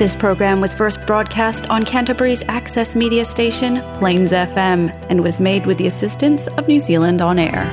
This 0.00 0.16
program 0.16 0.62
was 0.62 0.72
first 0.72 1.06
broadcast 1.06 1.68
on 1.68 1.84
Canterbury's 1.84 2.42
access 2.48 2.96
media 2.96 3.22
station, 3.22 3.82
Plains 3.98 4.32
FM, 4.32 4.88
and 5.10 5.22
was 5.22 5.38
made 5.38 5.66
with 5.66 5.76
the 5.76 5.86
assistance 5.86 6.46
of 6.56 6.66
New 6.66 6.78
Zealand 6.78 7.20
On 7.20 7.38
Air. 7.38 7.66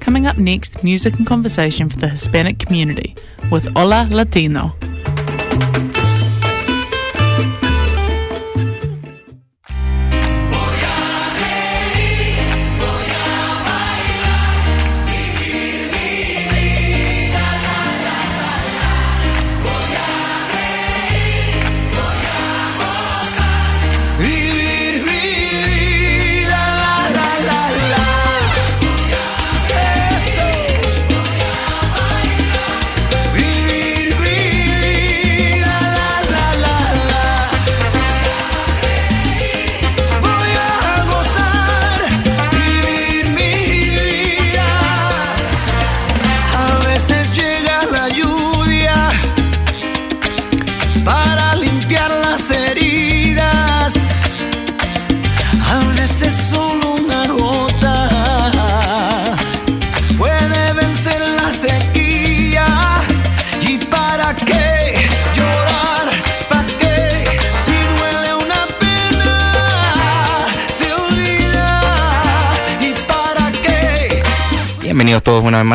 Coming 0.00 0.26
up 0.26 0.36
next, 0.36 0.82
music 0.82 1.14
and 1.14 1.24
conversation 1.24 1.88
for 1.88 1.98
the 1.98 2.08
Hispanic 2.08 2.58
community 2.58 3.14
with 3.52 3.68
Hola 3.76 4.08
Latino. 4.10 4.74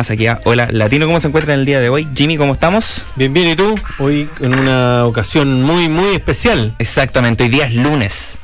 Más 0.04 0.10
aquí 0.10 0.26
a 0.26 0.38
Hola 0.44 0.68
Latino. 0.70 1.06
¿Cómo 1.06 1.18
se 1.18 1.28
encuentran 1.28 1.58
el 1.60 1.64
día 1.64 1.80
de 1.80 1.88
hoy? 1.88 2.06
Jimmy, 2.14 2.36
¿cómo 2.36 2.52
estamos? 2.52 3.06
Bien, 3.16 3.32
bien, 3.32 3.48
¿y 3.48 3.56
tú? 3.56 3.74
Hoy 3.98 4.28
en 4.40 4.54
una 4.54 5.06
ocasión 5.06 5.62
muy, 5.62 5.88
muy 5.88 6.14
especial, 6.14 6.74
Exactamente, 6.78 7.44
hoy 7.44 7.48
día 7.48 7.66
es 7.66 7.74
lunes. 7.74 8.38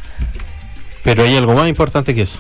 pero 1.04 1.22
hay 1.22 1.36
algo 1.36 1.54
más 1.54 1.68
importante 1.68 2.14
que 2.14 2.22
eso. 2.22 2.38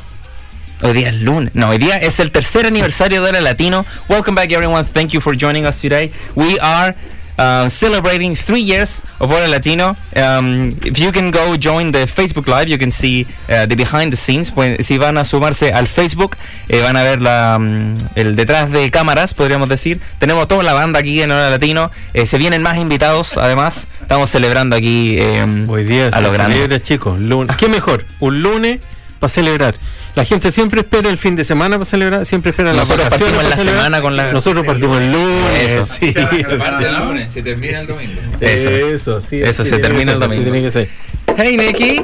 Hoy 0.80 0.94
día 0.94 1.10
es 1.10 1.16
lunes. 1.16 1.50
No, 1.54 1.68
hoy 1.68 1.76
día 1.76 1.98
es 1.98 2.18
el 2.18 2.30
tercer 2.30 2.64
aniversario 2.64 3.22
de 3.22 3.28
Hola 3.28 3.42
Latino. 3.42 3.84
Welcome 4.08 4.40
back, 4.40 4.50
everyone. 4.52 4.84
Thank 4.86 5.10
you 5.10 5.20
for 5.20 5.36
joining 5.38 5.66
us 5.66 5.78
today. 5.82 6.10
We 6.34 6.58
are 6.60 6.94
uh, 7.40 7.68
celebrating 7.68 8.36
three 8.36 8.60
years 8.60 9.02
of 9.18 9.30
Hola 9.30 9.48
Latino. 9.48 9.96
Um, 10.14 10.76
if 10.84 10.98
you 10.98 11.10
can 11.12 11.30
go 11.30 11.56
join 11.56 11.92
the 11.92 12.06
Facebook 12.06 12.46
Live, 12.46 12.68
you 12.68 12.78
can 12.78 12.90
see 12.92 13.26
uh, 13.48 13.66
the 13.66 13.74
behind 13.74 14.12
the 14.12 14.16
scenes. 14.16 14.50
Pues, 14.50 14.86
si 14.86 14.98
van 14.98 15.16
a 15.16 15.24
sumarse 15.24 15.72
al 15.72 15.86
Facebook, 15.88 16.36
eh, 16.68 16.82
van 16.82 16.96
a 16.96 17.02
ver 17.02 17.20
la, 17.22 17.56
um, 17.58 17.96
el 18.14 18.36
detrás 18.36 18.70
de 18.70 18.90
cámaras, 18.90 19.34
podríamos 19.34 19.68
decir. 19.68 20.00
Tenemos 20.18 20.46
toda 20.46 20.62
la 20.62 20.74
banda 20.74 21.00
aquí 21.00 21.22
en 21.22 21.30
Hola 21.30 21.50
Latino. 21.50 21.90
Eh, 22.12 22.26
se 22.26 22.38
vienen 22.38 22.62
más 22.62 22.76
invitados, 22.76 23.36
además. 23.36 23.88
Estamos 24.02 24.30
celebrando 24.30 24.76
aquí 24.76 25.16
eh, 25.18 25.64
Hoy 25.68 25.84
día 25.84 26.10
a 26.12 26.20
lo 26.20 26.32
grande. 26.32 26.80
chicos. 26.82 27.18
Lunes. 27.18 27.56
¿Qué 27.56 27.68
mejor? 27.68 28.04
Un 28.18 28.42
lunes 28.42 28.80
para 29.18 29.30
celebrar. 29.30 29.74
La 30.20 30.24
gente 30.26 30.52
siempre 30.52 30.80
espera 30.82 31.08
el 31.08 31.16
fin 31.16 31.34
de 31.34 31.44
semana 31.44 31.76
para 31.76 31.86
celebrar, 31.86 32.26
siempre 32.26 32.50
espera 32.50 32.72
las 32.74 32.86
Nosotros 32.88 33.04
vacaciones 33.06 33.34
partimos 33.34 33.36
para 33.36 33.48
la 33.48 33.56
celebrar. 33.56 33.84
semana 33.84 34.02
con 34.02 34.16
la- 34.16 34.32
Nosotros 34.32 34.66
partimos 34.66 35.00
el 35.00 35.12
lunes. 35.12 35.72
Eso. 35.72 35.84
sí. 35.86 36.12
Del 36.12 36.98
lunes, 37.06 37.32
se 37.32 37.42
termina 37.42 37.80
el 37.80 37.86
domingo. 37.86 38.20
Eso. 38.40 38.70
Eso, 38.70 39.20
sí. 39.22 39.40
Eso, 39.42 39.64
se 39.64 39.78
termina 39.78 40.12
el 40.12 40.20
domingo. 40.20 40.42
tiene 40.42 40.62
que 40.62 40.70
ser. 40.70 40.90
Hey 41.38 41.56
Nikki. 41.56 42.02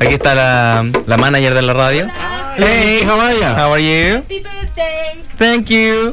Aquí 0.00 0.14
está 0.14 0.34
la, 0.34 0.86
la 1.06 1.16
manager 1.18 1.52
de 1.52 1.60
la 1.62 1.74
radio. 1.74 2.08
Hey, 2.56 3.02
how 3.06 3.20
are 3.20 3.38
ya? 3.38 3.52
How 3.66 3.72
are 3.74 3.82
you? 3.82 4.14
Happy 4.16 4.40
birthday! 4.40 5.22
Thank 5.36 5.68
you. 5.68 6.12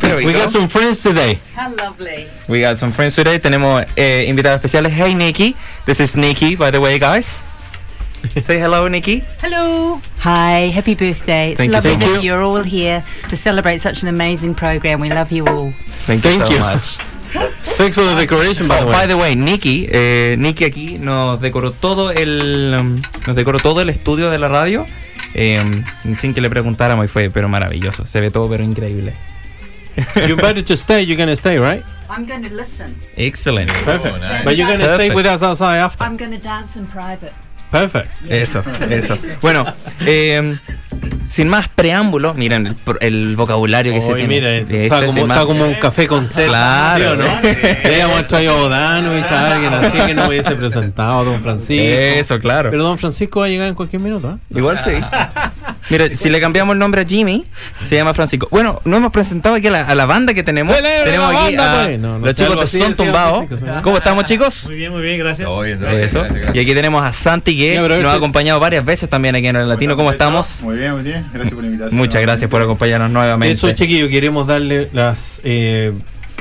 There 0.00 0.16
we, 0.16 0.26
We 0.26 0.32
go. 0.32 0.40
got 0.40 0.50
some 0.50 0.68
friends 0.68 1.02
today. 1.02 1.38
How 1.56 1.70
lovely. 1.74 2.26
We 2.48 2.60
got 2.60 2.78
some 2.78 2.92
friends 2.92 3.14
today. 3.14 3.38
Tenemos 3.38 3.84
eh, 3.96 4.26
invitados 4.28 4.56
especiales. 4.56 4.92
Hey 4.92 5.14
Nikki. 5.14 5.54
This 5.86 6.00
is 6.00 6.16
Nikki, 6.16 6.56
by 6.56 6.70
the 6.72 6.78
way, 6.80 6.98
guys. 6.98 7.44
Say 8.42 8.58
hello, 8.58 8.88
Nikki. 8.88 9.22
Hello. 9.40 10.00
Hi, 10.20 10.68
happy 10.74 10.94
birthday. 10.94 11.50
It's 11.52 11.58
Thank 11.58 11.68
you, 11.68 11.72
lovely 11.74 11.96
thank 11.96 12.14
that 12.14 12.24
you. 12.24 12.34
are 12.34 12.42
all 12.42 12.62
here 12.62 13.04
to 13.28 13.36
celebrate 13.36 13.78
such 13.80 14.02
an 14.02 14.08
amazing 14.08 14.54
program. 14.54 15.00
We 15.00 15.08
love 15.10 15.30
you 15.32 15.44
all. 15.46 15.72
Thank, 16.06 16.22
Thank 16.22 16.46
so 16.46 16.52
you. 16.52 16.58
much. 16.60 16.96
Thanks 17.76 17.94
for 17.94 18.02
the 18.04 18.14
decoration, 18.16 18.66
by 18.68 18.78
the 18.80 18.84
Oh, 18.84 18.86
way. 18.88 18.92
by 18.92 19.06
the 19.06 19.16
way, 19.16 19.34
Nikki, 19.34 19.86
eh, 19.90 20.34
Nikki 20.38 20.64
aquí 20.64 20.98
nos 20.98 21.40
decoró 21.40 21.72
todo 21.72 22.10
el 22.10 22.74
um, 22.78 23.02
nos 23.26 23.36
decoró 23.36 23.58
todo 23.60 23.80
el 23.82 23.90
estudio 23.90 24.30
de 24.30 24.38
la 24.38 24.48
radio 24.48 24.86
eh, 25.34 25.60
sin 26.14 26.32
que 26.32 26.40
le 26.40 26.48
preguntáramos 26.48 27.04
y 27.04 27.08
fue 27.08 27.30
pero 27.30 27.48
maravilloso. 27.48 28.06
Se 28.06 28.20
ve 28.20 28.30
todo 28.30 28.48
pero 28.48 28.64
increíble. 28.64 29.12
you 30.16 30.34
invited 30.34 30.64
to 30.64 30.74
stay, 30.76 31.04
you're 31.04 31.16
gonna 31.18 31.36
stay, 31.36 31.58
right? 31.58 31.84
I'm 32.08 32.24
going 32.26 32.42
to 32.42 32.54
listen. 32.54 32.96
Excellent. 33.16 33.70
Perfect. 33.84 34.18
nice. 34.20 34.44
But 34.44 34.56
you're 34.56 34.66
gonna 34.66 34.94
stay 34.94 35.08
Perfect. 35.10 35.14
with 35.16 35.26
us 35.26 35.42
outside 35.42 35.78
after. 35.78 36.02
I'm 36.04 36.16
going 36.16 36.30
to 36.32 36.38
dance 36.38 36.76
in 36.78 36.86
private. 36.86 37.34
Perfect. 37.70 38.08
Eso, 38.30 38.62
eso. 38.90 39.16
Bueno, 39.42 39.64
eh, 40.00 40.56
sin 41.28 41.48
más 41.48 41.68
preámbulo, 41.68 42.32
miren 42.34 42.66
el, 42.68 42.76
el 43.00 43.36
vocabulario 43.36 43.92
que 43.92 44.00
se 44.00 44.12
Oye, 44.12 44.26
tiene. 44.26 44.34
mira, 44.34 44.56
Este, 44.56 44.84
está, 44.84 45.04
como, 45.06 45.20
está 45.26 45.44
como 45.44 45.64
un 45.66 45.74
café 45.74 46.06
con 46.06 46.26
sed. 46.28 46.46
Claro, 46.48 47.16
¿sí 47.16 47.22
o 47.22 47.26
¿no? 47.26 47.40
sí. 47.42 47.48
Debíamos 47.84 48.26
traído 48.28 48.52
a 48.52 48.56
Odano 48.64 49.18
y 49.18 49.20
a 49.20 49.54
alguien 49.54 49.74
así 49.74 49.98
que 49.98 50.14
no 50.14 50.28
hubiese 50.28 50.54
presentado 50.56 51.18
a 51.20 51.24
Don 51.24 51.42
Francisco. 51.42 51.84
Eso, 51.84 52.38
claro. 52.38 52.70
Pero 52.70 52.82
Don 52.82 52.96
Francisco 52.98 53.40
va 53.40 53.46
a 53.46 53.48
llegar 53.50 53.68
en 53.68 53.74
cualquier 53.74 54.00
minuto. 54.00 54.30
¿eh? 54.50 54.56
Igual 54.58 54.78
sí. 54.78 54.92
Mira, 55.90 56.08
si 56.08 56.30
le 56.30 56.40
cambiamos 56.40 56.74
el 56.74 56.78
nombre 56.78 57.02
a 57.02 57.04
Jimmy, 57.04 57.44
se 57.84 57.96
llama 57.96 58.14
Francisco. 58.14 58.48
Bueno, 58.50 58.80
no 58.84 58.96
hemos 58.96 59.10
presentado 59.12 59.54
aquí 59.54 59.68
a 59.68 59.70
la, 59.70 59.80
a 59.82 59.94
la 59.94 60.06
banda 60.06 60.34
que 60.34 60.42
tenemos. 60.42 60.76
¡Celebra 60.76 61.04
tenemos 61.04 61.34
aquí 61.34 61.56
banda, 61.56 61.82
a 61.82 61.84
pues! 61.84 61.98
No, 61.98 62.18
no 62.18 62.26
los 62.26 62.36
chicos 62.36 62.72
de 62.72 62.78
Son 62.78 62.96
sí. 62.96 63.64
¿Cómo 63.82 63.96
estamos, 63.96 64.24
chicos? 64.24 64.66
Muy 64.66 64.76
bien, 64.76 64.92
muy 64.92 65.02
bien, 65.02 65.18
gracias. 65.18 65.48
Todo 65.48 65.62
bien, 65.62 65.78
todo 65.78 65.90
bien. 65.90 66.02
Eso. 66.02 66.20
Gracias, 66.20 66.36
gracias. 66.36 66.56
Y 66.56 66.60
aquí 66.60 66.74
tenemos 66.74 67.04
a 67.04 67.12
Santi 67.12 67.56
que 67.56 67.74
Ya, 67.74 67.82
nos 67.82 68.06
ha 68.06 68.14
acompañado 68.14 68.60
varias 68.60 68.84
veces 68.84 69.08
también 69.08 69.34
aquí 69.34 69.46
en 69.46 69.56
el 69.56 69.68
Latino. 69.68 69.96
¿Cómo 69.96 70.12
estamos? 70.12 70.60
Muy 70.62 70.76
bien, 70.76 70.92
muy 70.92 71.02
bien. 71.02 71.26
Gracias 71.32 71.54
por 71.54 71.62
la 71.62 71.68
invitación. 71.68 71.98
Muchas 71.98 72.22
gracias 72.22 72.50
por 72.50 72.62
acompañarnos 72.62 73.10
nuevamente. 73.10 73.52
Eso, 73.52 73.72
chiquillos, 73.72 74.08
queremos 74.10 74.46
darle 74.46 74.88
las 74.92 75.40
eh, 75.44 75.92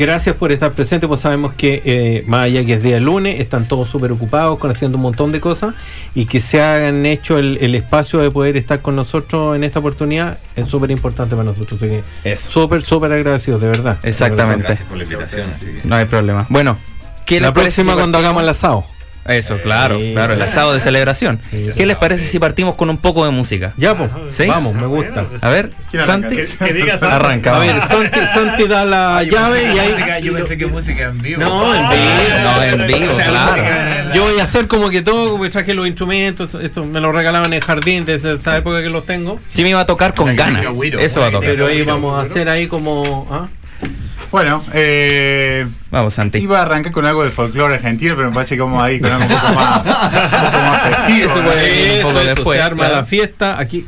gracias 0.06 0.36
por 0.36 0.52
estar 0.52 0.72
presentes, 0.74 1.08
pues 1.08 1.20
sabemos 1.22 1.54
que 1.56 1.82
eh, 1.84 2.24
más 2.28 2.42
allá 2.46 2.64
que 2.66 2.74
es 2.76 2.84
día 2.84 3.00
lunes, 3.00 3.40
están 3.40 3.68
todos 3.68 3.90
súper 3.90 4.12
ocupados 4.12 4.60
con 4.60 4.70
haciendo 4.72 4.98
un 4.98 5.02
montón 5.02 5.32
de 5.32 5.40
cosas 5.42 5.74
y 6.16 6.26
que 6.26 6.40
se 6.40 6.62
hagan 6.62 7.06
hecho 7.06 7.38
el, 7.38 7.58
el 7.62 7.74
espacio 7.76 8.20
de 8.20 8.30
poder 8.32 8.58
estar 8.58 8.82
con 8.82 8.96
nosotros 8.96 9.56
en 9.56 9.64
esta 9.64 9.80
oportunidad 9.80 10.38
es 10.56 10.68
súper 10.68 10.92
importante 10.92 11.36
para 11.36 11.46
nosotros. 11.46 11.82
Así 11.82 12.02
que 12.24 12.36
súper, 12.38 12.84
súper 12.84 13.12
agradecidos, 13.12 13.60
de 13.62 13.68
verdad. 13.68 13.98
Exactamente. 14.04 14.64
Gracias 14.64 14.88
por 14.88 14.98
la 14.98 15.04
invitación. 15.04 15.50
que- 15.60 15.82
No 15.88 15.96
hay 15.96 16.06
problema. 16.06 16.46
Bueno, 16.50 16.78
¿qué 17.26 17.40
La 17.42 17.52
próxima 17.54 17.96
cuando 17.96 18.18
hagamos 18.20 18.44
el 18.44 18.50
asado. 18.50 18.86
Eso, 19.28 19.58
claro, 19.62 20.00
Sí. 20.00 20.12
claro, 20.14 20.34
el 20.34 20.42
asado 20.42 20.74
de 20.74 20.80
celebración. 20.80 21.40
Sí. 21.52 21.70
¿Qué 21.76 21.86
les 21.86 21.98
parece 21.98 22.26
si 22.26 22.40
partimos 22.40 22.76
con 22.76 22.90
un 22.90 22.98
poco 22.98 23.26
de 23.26 23.32
música? 23.32 23.74
Ya, 23.78 23.96
pues, 23.98 24.10
¿Sí? 24.30 24.46
vamos, 24.48 24.74
me 24.74 24.86
gusta. 24.88 25.28
A 25.42 25.50
ver. 25.50 25.72
Santi, 26.06 26.36
Que- 26.38 26.48
que 26.66 26.74
diga 26.74 26.98
Santi. 26.98 27.16
arranca. 27.16 27.56
A 27.56 27.60
ver, 27.60 27.82
Santi, 27.82 28.20
Santi 28.34 28.68
da 28.68 28.86
la 28.86 29.24
llave 29.24 29.64
y 29.64 29.68
Música, 29.90 30.14
ahí... 30.14 30.24
yo 30.24 30.34
pensé 30.34 30.58
que 30.58 30.66
música 30.68 31.04
en 31.04 31.22
vivo. 31.22 31.42
No, 31.42 31.74
en 31.76 31.90
vivo. 31.90 32.02
No, 32.44 32.64
en 32.64 32.88
vivo, 32.88 33.14
O 33.14 33.16
sea, 33.16 33.28
claro. 33.28 34.14
Yo 34.14 34.24
voy 34.24 34.40
a 34.40 34.44
hacer 34.44 34.68
como 34.68 34.90
que 34.90 35.02
todo, 35.02 35.38
porque 35.38 35.50
traje 35.50 35.74
los 35.74 35.88
instrumentos, 35.88 36.56
esto 36.56 36.86
me 36.86 37.00
lo 37.02 37.12
regalaban 37.12 37.48
en 37.48 37.54
el 37.56 37.64
jardín 37.64 38.06
desde 38.06 38.36
esa 38.36 38.58
época 38.58 38.82
que 38.82 38.90
los 38.90 39.06
tengo. 39.06 39.40
Jimmy 39.54 39.74
va 39.74 39.82
a 39.82 39.86
tocar 39.86 40.14
con 40.14 40.36
ganas. 40.36 40.64
Eso 41.00 41.20
va 41.22 41.28
a 41.28 41.32
tocar. 41.32 41.50
Pero 41.50 41.68
ahí 41.68 41.82
vamos 41.84 42.18
a 42.18 42.22
hacer 42.22 42.50
ahí 42.50 42.68
como... 42.68 43.28
¿ah? 43.30 43.48
Bueno, 44.32 44.64
eh, 44.74 45.66
Vamos, 45.90 46.14
Santi. 46.14 46.40
iba 46.40 46.60
a 46.60 46.64
arrancar 46.64 46.92
con 46.92 47.06
algo 47.06 47.24
de 47.24 47.30
folclore 47.30 47.76
argentino, 47.76 48.16
pero 48.16 48.30
me 48.30 48.34
parece 48.34 48.56
que 48.56 48.62
vamos 48.62 48.84
ahí 48.84 49.00
con 49.00 49.12
algo 49.12 49.26
un 49.26 49.40
poco 49.40 49.54
más, 49.54 49.78
un 49.78 49.84
poco 49.84 50.64
más 50.64 50.82
festivo. 50.84 51.26
Eso 51.26 51.42
¿no? 51.42 51.50
puede 51.50 51.98
un 51.98 52.02
poco 52.04 52.20
eso, 52.20 52.28
después, 52.28 52.58
se 52.58 52.64
arma 52.64 52.78
claro. 52.78 52.96
la 52.96 53.04
fiesta, 53.06 53.60
aquí 53.60 53.86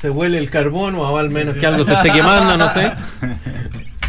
se 0.00 0.10
huele 0.10 0.38
el 0.38 0.50
carbón 0.50 0.94
o 0.96 1.16
al 1.16 1.30
menos 1.30 1.56
que 1.56 1.66
algo 1.66 1.84
se 1.84 1.92
esté 1.92 2.10
quemando, 2.10 2.56
no 2.56 2.72
sé. 2.72 2.92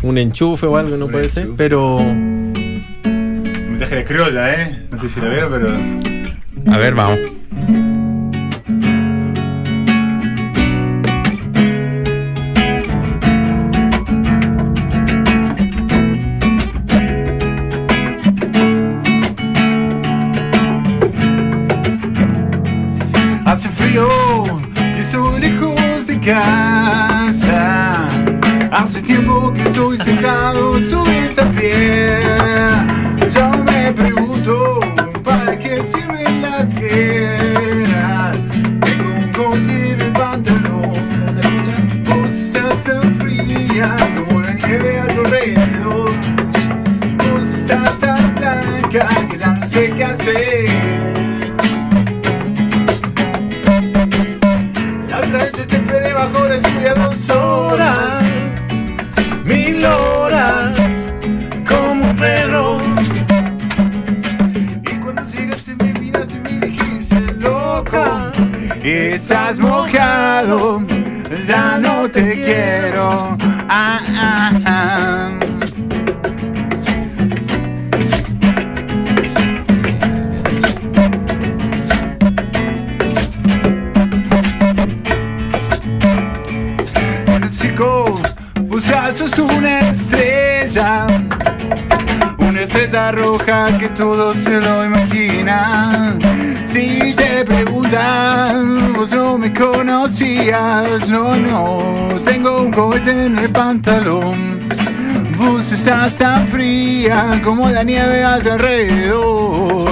Un 0.02 0.18
enchufe 0.18 0.66
o 0.66 0.76
algo, 0.78 0.98
no 0.98 1.08
puede 1.08 1.30
ser, 1.30 1.50
pero... 1.56 2.00
Me 2.00 3.78
traje 3.78 3.96
de 3.98 4.06
criolla, 4.06 4.54
¿eh? 4.54 4.86
No 4.90 5.00
sé 5.00 5.10
si 5.10 5.22
la 5.22 5.30
vieron, 5.30 5.52
pero... 5.52 6.74
A 6.74 6.78
ver, 6.78 6.96
vamos. 6.96 7.20
Hace 23.54 23.70
frío 23.70 24.08
y 24.76 25.00
estoy 25.00 25.40
lejos 25.40 26.08
de 26.08 26.20
casa. 26.20 28.08
Hace 28.72 29.04
tiempo 29.04 29.54
que 29.54 29.62
estoy 29.62 30.00
sentado 30.00 30.82
sobre 30.82 31.26
esta 31.26 31.48
piel. 31.52 32.73
Estás 69.14 69.60
mojado, 69.60 70.82
ya 71.46 71.78
no 71.78 72.10
te 72.10 72.42
quiero. 72.42 73.38
Ah, 73.70 74.02
ah, 74.16 74.52
ah. 74.66 75.40
chico, 87.50 88.06
pues 88.68 88.88
ya 88.88 89.14
sos 89.14 89.38
una 89.38 89.90
estrella. 89.90 91.06
Una 92.40 92.62
estrella 92.62 93.12
roja 93.12 93.78
que 93.78 93.90
todo 93.90 94.34
se 94.34 94.60
lo 94.60 94.84
imagina. 94.86 96.16
Si 96.74 97.14
te 97.16 97.46
preguntan, 97.46 98.94
vos 98.94 99.12
no 99.14 99.38
me 99.38 99.54
conocías. 99.54 101.08
No, 101.08 101.36
no, 101.36 101.78
tengo 102.26 102.64
un 102.64 102.72
cohete 102.72 103.28
en 103.28 103.38
el 103.38 103.50
pantalón. 103.50 104.60
Vos 105.38 105.72
estás 105.72 106.16
tan 106.16 106.48
fría 106.48 107.40
como 107.44 107.70
la 107.70 107.84
nieve 107.84 108.24
a 108.24 108.34
alrededor. 108.34 109.88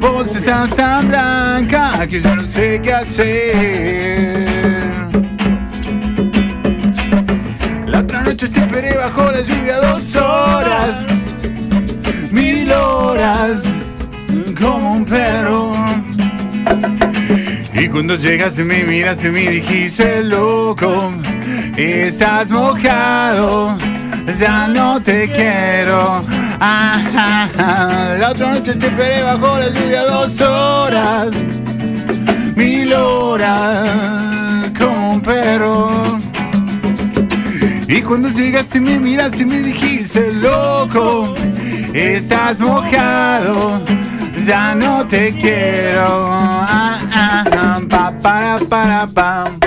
Vos 0.00 0.34
estás 0.34 0.74
tan 0.74 1.06
blanca 1.06 2.04
que 2.10 2.20
yo 2.20 2.34
no 2.34 2.44
sé 2.44 2.80
qué 2.82 2.92
hacer. 2.92 4.48
La 7.86 8.00
otra 8.00 8.22
noche 8.22 8.48
te 8.48 8.58
esperé 8.58 8.96
bajo 8.96 9.30
la 9.30 9.42
lluvia 9.42 9.76
dos 9.76 10.16
horas, 10.16 11.06
Y 17.86 17.88
cuando 17.88 18.16
llegaste 18.16 18.64
me 18.64 18.82
miraste 18.82 19.28
y 19.28 19.30
me 19.30 19.48
dijiste 19.48 20.24
loco, 20.24 21.12
estás 21.76 22.50
mojado, 22.50 23.78
ya 24.40 24.66
no 24.66 25.00
te 25.00 25.28
quiero. 25.28 26.20
La 26.58 28.28
otra 28.30 28.54
noche 28.54 28.74
te 28.74 28.88
esperé 28.88 29.22
bajo 29.22 29.56
la 29.60 29.68
lluvia 29.68 30.02
dos 30.02 30.40
horas, 30.40 31.28
mil 32.56 32.92
horas, 32.92 33.88
como 34.76 35.12
un 35.12 35.20
perro. 35.20 35.88
Y 37.86 38.02
cuando 38.02 38.28
llegaste 38.30 38.80
me 38.80 38.98
miraste 38.98 39.42
y 39.42 39.46
me 39.46 39.60
dijiste, 39.60 40.32
loco, 40.32 41.32
estás 41.94 42.58
mojado, 42.58 43.80
ya 44.46 44.74
no 44.74 45.04
te 45.06 45.32
quiero. 45.32 46.30
Ah, 46.32 46.98
ah, 47.12 47.44
ah, 47.52 47.80
pa, 47.90 48.12
para, 48.22 48.58
para, 48.68 49.06
pam. 49.06 49.58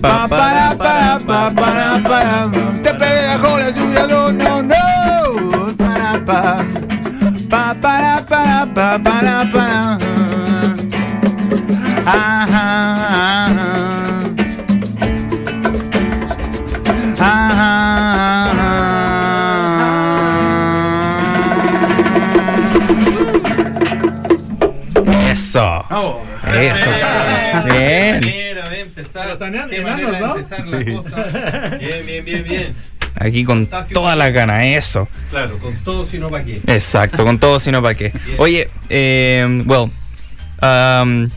Pa, 0.00 0.26
para, 0.28 0.76
para, 0.76 1.18
pa, 1.18 1.50
para, 1.50 1.98
para. 2.02 2.50
Te 2.50 2.69
enanos, 29.54 30.20
¿no? 30.20 30.36
empezar 30.36 30.66
la 30.66 30.78
Sí. 30.78 30.92
cosa. 30.92 31.76
Bien, 31.78 32.06
bien, 32.06 32.24
bien, 32.24 32.44
bien. 32.44 32.74
Aquí 33.16 33.44
con 33.44 33.68
todas 33.92 34.16
las 34.16 34.32
ganas, 34.32 34.64
eso. 34.64 35.08
Claro, 35.30 35.58
con 35.58 35.74
todo 35.84 36.06
sino 36.06 36.28
para 36.28 36.44
qué. 36.44 36.60
Exacto, 36.66 37.24
con 37.24 37.38
todo, 37.38 37.58
sino 37.58 37.82
para 37.82 37.94
qué. 37.94 38.12
Oye, 38.38 38.68
um, 39.44 39.64
well, 39.68 39.90
um, 40.62 41.28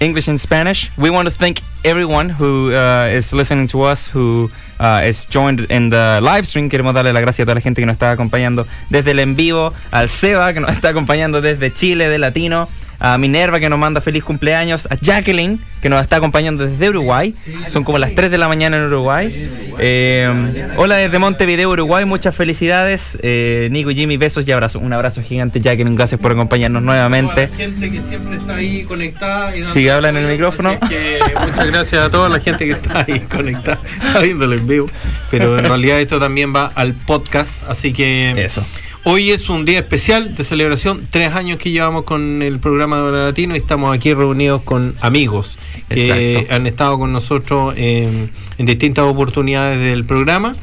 English 0.00 0.28
and 0.28 0.38
Spanish. 0.38 0.90
We 0.96 1.10
want 1.10 1.28
to 1.28 1.34
thank 1.34 1.60
everyone 1.84 2.30
who 2.30 2.72
uh, 2.74 3.06
is 3.12 3.32
listening 3.32 3.66
to 3.68 3.82
us, 3.82 4.08
who 4.12 4.50
uh, 4.78 5.02
is 5.04 5.26
joined 5.30 5.66
in 5.70 5.90
the 5.90 6.20
live 6.22 6.46
stream. 6.46 6.68
Queremos 6.68 6.94
darle 6.94 7.12
las 7.12 7.22
gracias 7.22 7.40
a 7.44 7.46
toda 7.46 7.54
la 7.56 7.60
gente 7.60 7.80
que 7.80 7.86
nos 7.86 7.94
está 7.94 8.10
acompañando 8.12 8.66
desde 8.90 9.12
el 9.12 9.18
en 9.20 9.34
vivo, 9.36 9.72
al 9.90 10.08
Seba 10.08 10.52
que 10.52 10.60
nos 10.60 10.70
está 10.76 10.90
acompañando 10.90 11.40
desde 11.40 11.72
Chile, 11.72 12.08
de 12.08 12.18
Latino, 12.18 12.68
a 13.06 13.18
Minerva 13.18 13.60
que 13.60 13.68
nos 13.68 13.78
manda 13.78 14.00
feliz 14.00 14.24
cumpleaños, 14.24 14.88
a 14.90 14.96
Jacqueline 14.98 15.60
que 15.82 15.90
nos 15.90 16.00
está 16.00 16.16
acompañando 16.16 16.66
desde 16.66 16.88
Uruguay. 16.88 17.34
Son 17.68 17.84
como 17.84 17.98
las 17.98 18.14
3 18.14 18.30
de 18.30 18.38
la 18.38 18.48
mañana 18.48 18.78
en 18.78 18.84
Uruguay. 18.84 19.50
Eh, 19.78 20.62
hola 20.78 20.96
desde 20.96 21.18
Montevideo, 21.18 21.68
Uruguay. 21.68 22.06
Muchas 22.06 22.34
felicidades. 22.34 23.18
Eh, 23.20 23.68
Nico 23.70 23.90
y 23.90 23.94
Jimmy, 23.94 24.16
besos 24.16 24.48
y 24.48 24.52
abrazos. 24.52 24.80
Un 24.80 24.94
abrazo 24.94 25.20
gigante, 25.22 25.60
Jacqueline. 25.60 25.94
Gracias 25.94 26.18
por 26.18 26.32
acompañarnos 26.32 26.82
nuevamente. 26.82 27.48
La 27.48 27.56
gente 27.56 27.90
que 27.90 28.00
siempre 28.00 28.38
está 28.38 28.56
ahí 28.56 28.84
conectada. 28.84 29.54
y 29.54 29.60
dando 29.60 29.74
Sí, 29.74 29.86
habla 29.90 30.08
en 30.08 30.16
el 30.16 30.26
micrófono. 30.26 30.80
que 30.88 31.18
muchas 31.38 31.66
gracias 31.70 32.06
a 32.06 32.10
toda 32.10 32.30
la 32.30 32.40
gente 32.40 32.64
que 32.64 32.72
está 32.72 33.04
ahí 33.06 33.20
conectada, 33.20 33.78
viéndolo 34.22 34.54
en 34.54 34.66
vivo. 34.66 34.86
Pero 35.30 35.58
en 35.58 35.64
realidad 35.66 36.00
esto 36.00 36.18
también 36.18 36.56
va 36.56 36.72
al 36.74 36.94
podcast, 36.94 37.68
así 37.68 37.92
que 37.92 38.32
Eso. 38.42 38.64
Hoy 39.04 39.30
es 39.30 39.48
un 39.48 39.64
día 39.64 39.78
especial 39.78 40.34
de 40.34 40.44
celebración. 40.44 41.06
Tres 41.10 41.32
años 41.34 41.58
que 41.58 41.70
llevamos 41.70 42.04
con 42.04 42.42
el 42.42 42.58
programa 42.58 42.96
de 42.96 43.02
Hora 43.02 43.24
Latino 43.26 43.54
y 43.54 43.58
estamos 43.58 43.94
aquí 43.94 44.12
reunidos 44.12 44.62
con 44.62 44.94
amigos 45.00 45.58
que 45.88 46.34
Exacto. 46.34 46.54
han 46.54 46.66
estado 46.66 46.98
con 46.98 47.12
nosotros 47.12 47.74
en, 47.76 48.30
en 48.58 48.66
distintas 48.66 49.04
oportunidades 49.04 49.78
del 49.80 50.04
programa. 50.04 50.56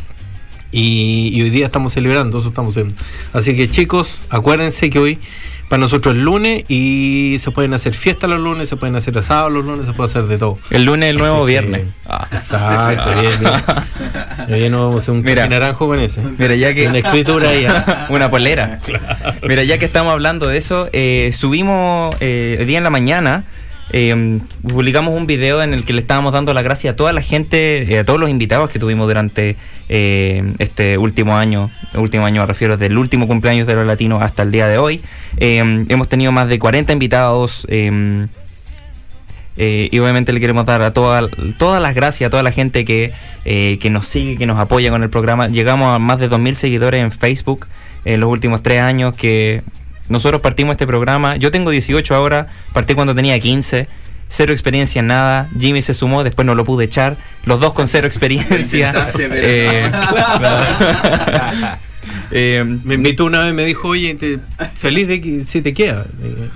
Y, 0.74 1.32
y 1.34 1.42
hoy 1.42 1.50
día 1.50 1.66
estamos 1.66 1.94
celebrando, 1.94 2.40
eso 2.40 2.50
estamos 2.50 2.74
haciendo. 2.74 2.96
Así 3.34 3.56
que 3.56 3.70
chicos, 3.70 4.22
acuérdense 4.30 4.90
que 4.90 5.00
hoy 5.00 5.20
para 5.72 5.80
nosotros 5.80 6.16
es 6.18 6.22
lunes 6.22 6.66
y 6.68 7.38
se 7.40 7.50
pueden 7.52 7.74
hacer 7.74 7.94
fiestas 7.94 8.30
los 8.30 8.42
lunes, 8.42 8.68
se 8.68 8.76
pueden 8.76 8.98
hacer 8.98 9.18
asados 9.18 9.50
los 9.54 9.64
lunes, 9.64 9.86
se 9.86 9.94
puede 9.94 10.10
hacer 10.10 10.24
de 10.24 10.38
todo. 10.38 10.58
El 10.70 10.84
lunes, 10.84 11.10
el 11.12 11.16
nuevo 11.16 11.38
Así 11.38 11.46
que- 11.46 11.62
viernes. 11.62 11.88
Ah. 12.06 12.28
Exacto, 12.30 13.10
bien, 13.22 13.40
bien. 13.40 14.54
Hoy 14.64 14.70
nos 14.70 14.80
vamos 14.82 14.96
a 14.96 14.98
hacer 15.04 15.14
un 15.14 15.22
Mira. 15.22 15.48
naranjo 15.48 15.88
con 15.88 15.98
ese. 16.02 16.22
Mira, 16.38 16.56
ya 16.56 16.74
que. 16.74 16.90
Una 16.90 16.98
escritura 16.98 17.52
ahí. 17.52 17.66
ah. 17.66 18.08
Una 18.10 18.30
polera. 18.30 18.80
Mira, 19.48 19.64
ya 19.64 19.78
que 19.78 19.86
estamos 19.86 20.12
hablando 20.12 20.48
de 20.48 20.58
eso, 20.58 20.90
eh, 20.92 21.32
subimos 21.34 22.14
eh, 22.20 22.58
el 22.60 22.68
día 22.68 22.78
en 22.80 22.84
la 22.84 22.90
mañana. 22.90 23.46
Eh, 23.94 24.40
publicamos 24.68 25.14
un 25.16 25.28
video 25.28 25.62
en 25.62 25.74
el 25.74 25.84
que 25.84 25.92
le 25.94 26.02
estábamos 26.02 26.32
dando 26.32 26.54
las 26.54 26.64
gracias 26.64 26.94
a 26.94 26.96
toda 26.96 27.12
la 27.12 27.22
gente, 27.22 27.94
eh, 27.94 28.00
a 28.00 28.04
todos 28.04 28.20
los 28.20 28.30
invitados 28.30 28.70
que 28.70 28.80
tuvimos 28.80 29.08
durante 29.08 29.58
eh, 29.90 30.54
este 30.60 30.98
último 30.98 31.36
año. 31.38 31.70
Último 31.94 32.26
año 32.26 32.42
me 32.42 32.48
refiero 32.48 32.78
desde 32.78 32.92
el 32.92 32.98
último 32.98 33.28
cumpleaños 33.28 33.68
de 33.68 33.76
los 33.76 33.86
latinos 33.86 34.22
hasta 34.22 34.44
el 34.44 34.52
día 34.52 34.68
de 34.68 34.78
hoy. 34.78 35.02
Hemos 35.38 36.08
tenido 36.08 36.32
más 36.32 36.48
de 36.48 36.58
40 36.60 36.94
invitados. 36.94 37.68
y 39.58 40.00
obviamente 40.00 40.32
le 40.32 40.40
queremos 40.40 40.66
dar 40.66 40.82
a 40.82 40.94
toda, 40.94 41.28
todas 41.60 41.82
las 41.82 41.94
gracias 41.94 42.28
a 42.28 42.32
toda 42.32 42.44
la 42.44 42.52
gente 42.52 42.86
que, 42.86 43.14
que 43.44 43.90
nos 43.90 44.08
sigue, 44.08 44.38
que 44.38 44.46
nos 44.46 44.58
apoya 44.58 44.90
con 44.90 45.04
el 45.04 45.10
programa. 45.10 45.50
Llegamos 45.50 45.94
a 45.94 46.00
más 46.00 46.20
de 46.20 46.30
2.000 46.30 46.54
seguidores 46.54 47.02
en 47.02 47.12
Facebook 47.12 47.68
en 48.06 48.20
los 48.20 48.30
últimos 48.30 48.64
tres 48.64 48.80
años 48.80 49.16
que 49.16 49.62
nosotros 50.12 50.42
partimos 50.42 50.74
este 50.74 50.86
programa. 50.86 51.38
Yo 51.38 51.52
tengo 51.52 51.72
18 51.72 52.16
ahora, 52.16 52.48
partí 52.74 52.94
cuando 52.94 53.16
tenía 53.16 53.40
15. 53.40 53.88
Cero 54.28 54.54
experiencia 54.54 55.00
en 55.00 55.08
nada. 55.08 55.50
Jimmy 55.60 55.82
se 55.82 55.94
sumó, 55.94 56.24
después 56.24 56.46
no 56.46 56.56
lo 56.56 56.64
pude 56.64 56.86
echar. 56.86 57.18
Los 57.46 57.60
dos 57.60 57.74
con 57.74 57.88
cero 57.88 58.08
experiencia. 58.12 59.12
Eh, 62.32 62.58
Eh, 62.62 62.64
Me 62.84 62.96
invitó 62.96 63.26
una 63.26 63.44
vez, 63.44 63.54
me 63.54 63.66
dijo, 63.66 63.90
oye, 63.90 64.16
te- 64.16 64.40
feliz 64.76 65.08
de 65.08 65.22
que 65.22 65.44
si 65.46 65.62
te 65.62 65.74
queda. 65.74 66.06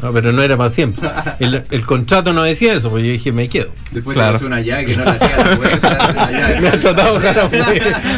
No, 0.02 0.12
pero 0.12 0.32
no 0.32 0.42
era 0.42 0.58
para 0.58 0.70
siempre. 0.70 1.08
El, 1.40 1.64
el 1.70 1.86
contrato 1.86 2.34
no 2.34 2.44
decía 2.44 2.74
eso, 2.74 2.90
pues 2.90 3.04
yo 3.06 3.12
dije, 3.12 3.32
me 3.32 3.48
quedo. 3.50 3.70
Después 3.92 4.16
Claro. 4.16 4.38
le 4.40 4.46
una 4.46 4.62
llave 4.62 4.86
que 4.86 4.98
no 4.98 5.04
le 5.06 5.12
hacía 5.12 5.38
la 5.38 6.30
llave. 6.32 6.60
Me 6.62 6.68
ha 6.70 6.80
tratado 6.80 7.20
cara, 7.22 7.50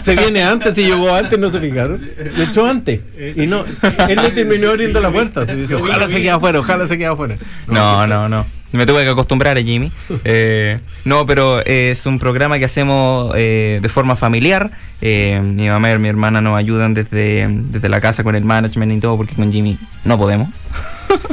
Se 0.03 0.15
viene 0.15 0.43
antes 0.43 0.77
y 0.77 0.85
llegó 0.85 1.13
antes, 1.13 1.37
no 1.39 1.49
se 1.51 1.59
fijaron. 1.59 1.99
Le 2.35 2.43
echó 2.45 2.65
antes. 2.65 3.01
Y 3.35 3.45
no, 3.47 3.63
él 4.09 4.19
le 4.21 4.31
terminó 4.31 4.69
abriendo 4.69 4.99
la 5.01 5.11
puerta. 5.11 5.45
Se 5.45 5.55
dice, 5.55 5.75
ojalá 5.75 6.07
se 6.07 6.17
quede 6.17 6.31
afuera, 6.31 6.59
ojalá 6.59 6.87
se 6.87 6.97
quede 6.97 7.07
afuera. 7.07 7.37
No, 7.67 8.05
no, 8.07 8.27
no. 8.29 8.45
Me 8.71 8.86
tuve 8.86 9.03
que 9.03 9.09
acostumbrar 9.09 9.57
a 9.57 9.62
Jimmy. 9.62 9.91
Eh, 10.29 10.79
no, 11.05 11.25
pero 11.25 11.63
es 11.65 12.05
un 12.05 12.19
programa 12.19 12.59
que 12.59 12.65
hacemos 12.65 13.33
eh, 13.36 13.79
de 13.81 13.89
forma 13.89 14.15
familiar. 14.15 14.71
Eh, 15.00 15.39
mi 15.41 15.67
mamá 15.69 15.91
y 15.91 15.97
mi 16.00 16.09
hermana 16.09 16.41
nos 16.41 16.57
ayudan 16.57 16.93
desde, 16.93 17.47
desde 17.47 17.88
la 17.88 18.01
casa 18.01 18.24
con 18.24 18.36
el 18.36 18.43
management 18.43 18.91
y 18.91 19.00
todo, 19.00 19.15
porque 19.15 19.36
con 19.36 19.51
Jimmy 19.51 19.77
no 20.03 20.17
podemos. 20.17 20.50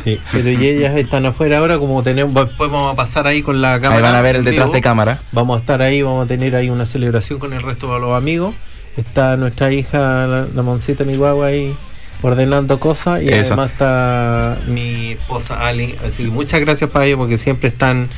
Sí, 0.05 0.21
pero 0.31 0.51
y 0.51 0.55
ellas 0.69 0.97
están 0.97 1.27
afuera 1.27 1.59
ahora, 1.59 1.79
como 1.79 2.03
tenemos, 2.05 2.33
después 2.33 2.71
vamos 2.71 2.93
a 2.93 2.97
pasar 2.97 3.27
ahí 3.27 3.43
con 3.43 3.61
la 3.61 3.81
cámara. 3.81 3.97
Ahí 3.97 4.03
van 4.03 4.15
a 4.15 4.21
ver 4.21 4.37
el 4.37 4.45
detrás 4.45 4.71
de 4.71 4.81
cámara. 4.81 5.19
Vamos 5.33 5.57
a 5.57 5.61
estar 5.61 5.83
ahí, 5.83 6.01
vamos 6.01 6.25
a 6.25 6.29
tener 6.29 6.55
ahí 6.55 6.71
una 6.71 6.87
celebración 6.87 7.41
con 7.41 7.53
el 7.53 7.63
resto 7.63 7.93
de 7.93 8.01
los 8.01 8.17
amigos. 8.17 8.55
Está 8.97 9.37
nuestra 9.37 9.73
hija, 9.73 10.27
la, 10.27 10.47
la 10.55 10.63
Moncita, 10.63 11.05
mi 11.05 11.17
guagua 11.17 11.47
ahí 11.47 11.75
ordenando 12.23 12.81
cosas 12.81 13.23
y 13.23 13.29
Eso. 13.29 13.55
además 13.55 13.73
está 13.73 14.59
mi 14.67 15.13
esposa 15.13 15.67
Ali. 15.67 15.95
Así 16.07 16.25
que 16.25 16.31
muchas 16.31 16.61
gracias 16.61 16.91
para 16.91 17.07
ellos 17.07 17.19
porque 17.19 17.39
siempre 17.39 17.69
están, 17.69 18.09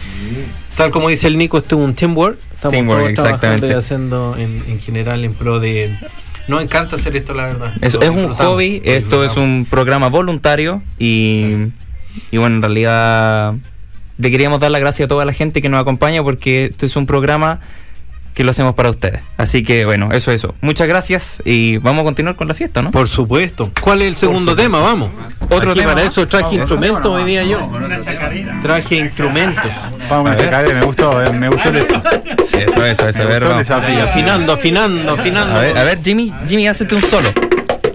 tal 0.77 0.91
como 0.91 1.09
dice 1.09 1.27
el 1.27 1.39
Nico, 1.39 1.59
esto 1.59 1.77
es 1.77 1.83
un 1.83 1.95
teamwork. 1.95 2.39
Estamos 2.55 2.73
Teamwork, 2.73 3.01
todos 3.01 3.15
trabajando 3.15 3.47
exactamente. 3.47 3.69
y 3.69 3.73
haciendo 3.73 4.37
en, 4.39 4.65
en 4.69 4.81
general 4.81 5.25
en 5.25 5.35
pro 5.35 5.61
de... 5.61 5.95
Nos 6.49 6.63
encanta 6.63 6.97
hacer 6.97 7.17
esto, 7.17 7.35
la 7.35 7.47
verdad. 7.47 7.73
Es, 7.81 7.95
un 7.95 8.29
hobby, 8.35 8.81
esto 8.85 9.25
es 9.25 9.37
un 9.37 9.67
programa 9.69 10.09
voluntario 10.09 10.81
y, 10.99 11.57
y 12.31 12.39
bueno, 12.39 12.57
en 12.57 12.63
realidad 12.63 13.55
le 14.19 14.31
queríamos 14.31 14.61
dar 14.61 14.71
las 14.71 14.81
gracias 14.81 15.07
a 15.07 15.09
toda 15.09 15.25
la 15.25 15.33
gente 15.33 15.61
que 15.61 15.69
nos 15.69 15.81
acompaña 15.81 16.23
porque 16.23 16.67
este 16.67 16.87
es 16.87 16.97
un 16.97 17.07
programa 17.07 17.61
que 18.37 18.45
lo 18.45 18.51
hacemos 18.51 18.75
para 18.75 18.91
ustedes. 18.91 19.23
Así 19.39 19.63
que 19.65 19.87
bueno, 19.87 20.11
eso, 20.13 20.31
eso. 20.31 20.55
Muchas 20.61 20.87
gracias 20.87 21.43
y 21.47 21.79
vamos 21.79 22.03
a 22.03 22.05
continuar 22.05 22.37
con 22.37 22.47
la 22.47 22.53
fiesta, 22.53 22.83
¿no? 22.83 22.91
Por 22.91 23.09
supuesto. 23.09 23.71
¿Cuál 23.81 24.03
es 24.03 24.09
el 24.09 24.15
segundo 24.15 24.55
tema? 24.55 24.79
Vamos. 24.79 25.09
Otro 25.49 25.71
Aquí 25.71 25.81
tema 25.81 25.95
para 25.95 26.07
eso 26.07 26.29
traje 26.29 26.45
Vamos, 26.45 26.59
instrumentos 26.59 27.07
hoy 27.07 27.25
día 27.25 27.45
yo. 27.45 27.67
Traje 28.61 28.97
instrumentos. 28.97 29.71
Vamos 30.11 30.29
A 30.29 30.33
a 30.33 30.37
ver. 30.37 30.45
checar, 30.45 30.69
me 30.75 30.85
gustó, 30.85 31.23
eh, 31.23 31.33
me 31.33 31.49
gustó 31.49 31.71
el. 31.71 31.77
Eso, 31.79 32.85
eso, 32.85 33.09
eso. 33.09 33.23
A 33.23 33.27
ver, 33.27 33.43
vamos. 33.43 33.71
afinando, 33.71 34.53
afinando, 34.53 35.13
afinando. 35.13 35.57
a 35.57 35.61
ver, 35.61 35.79
a 35.79 35.85
ver, 35.85 35.99
Jimmy, 36.05 36.31
Jimmy, 36.47 36.69
hazte 36.69 36.95
un 36.95 37.01
solo. 37.01 37.31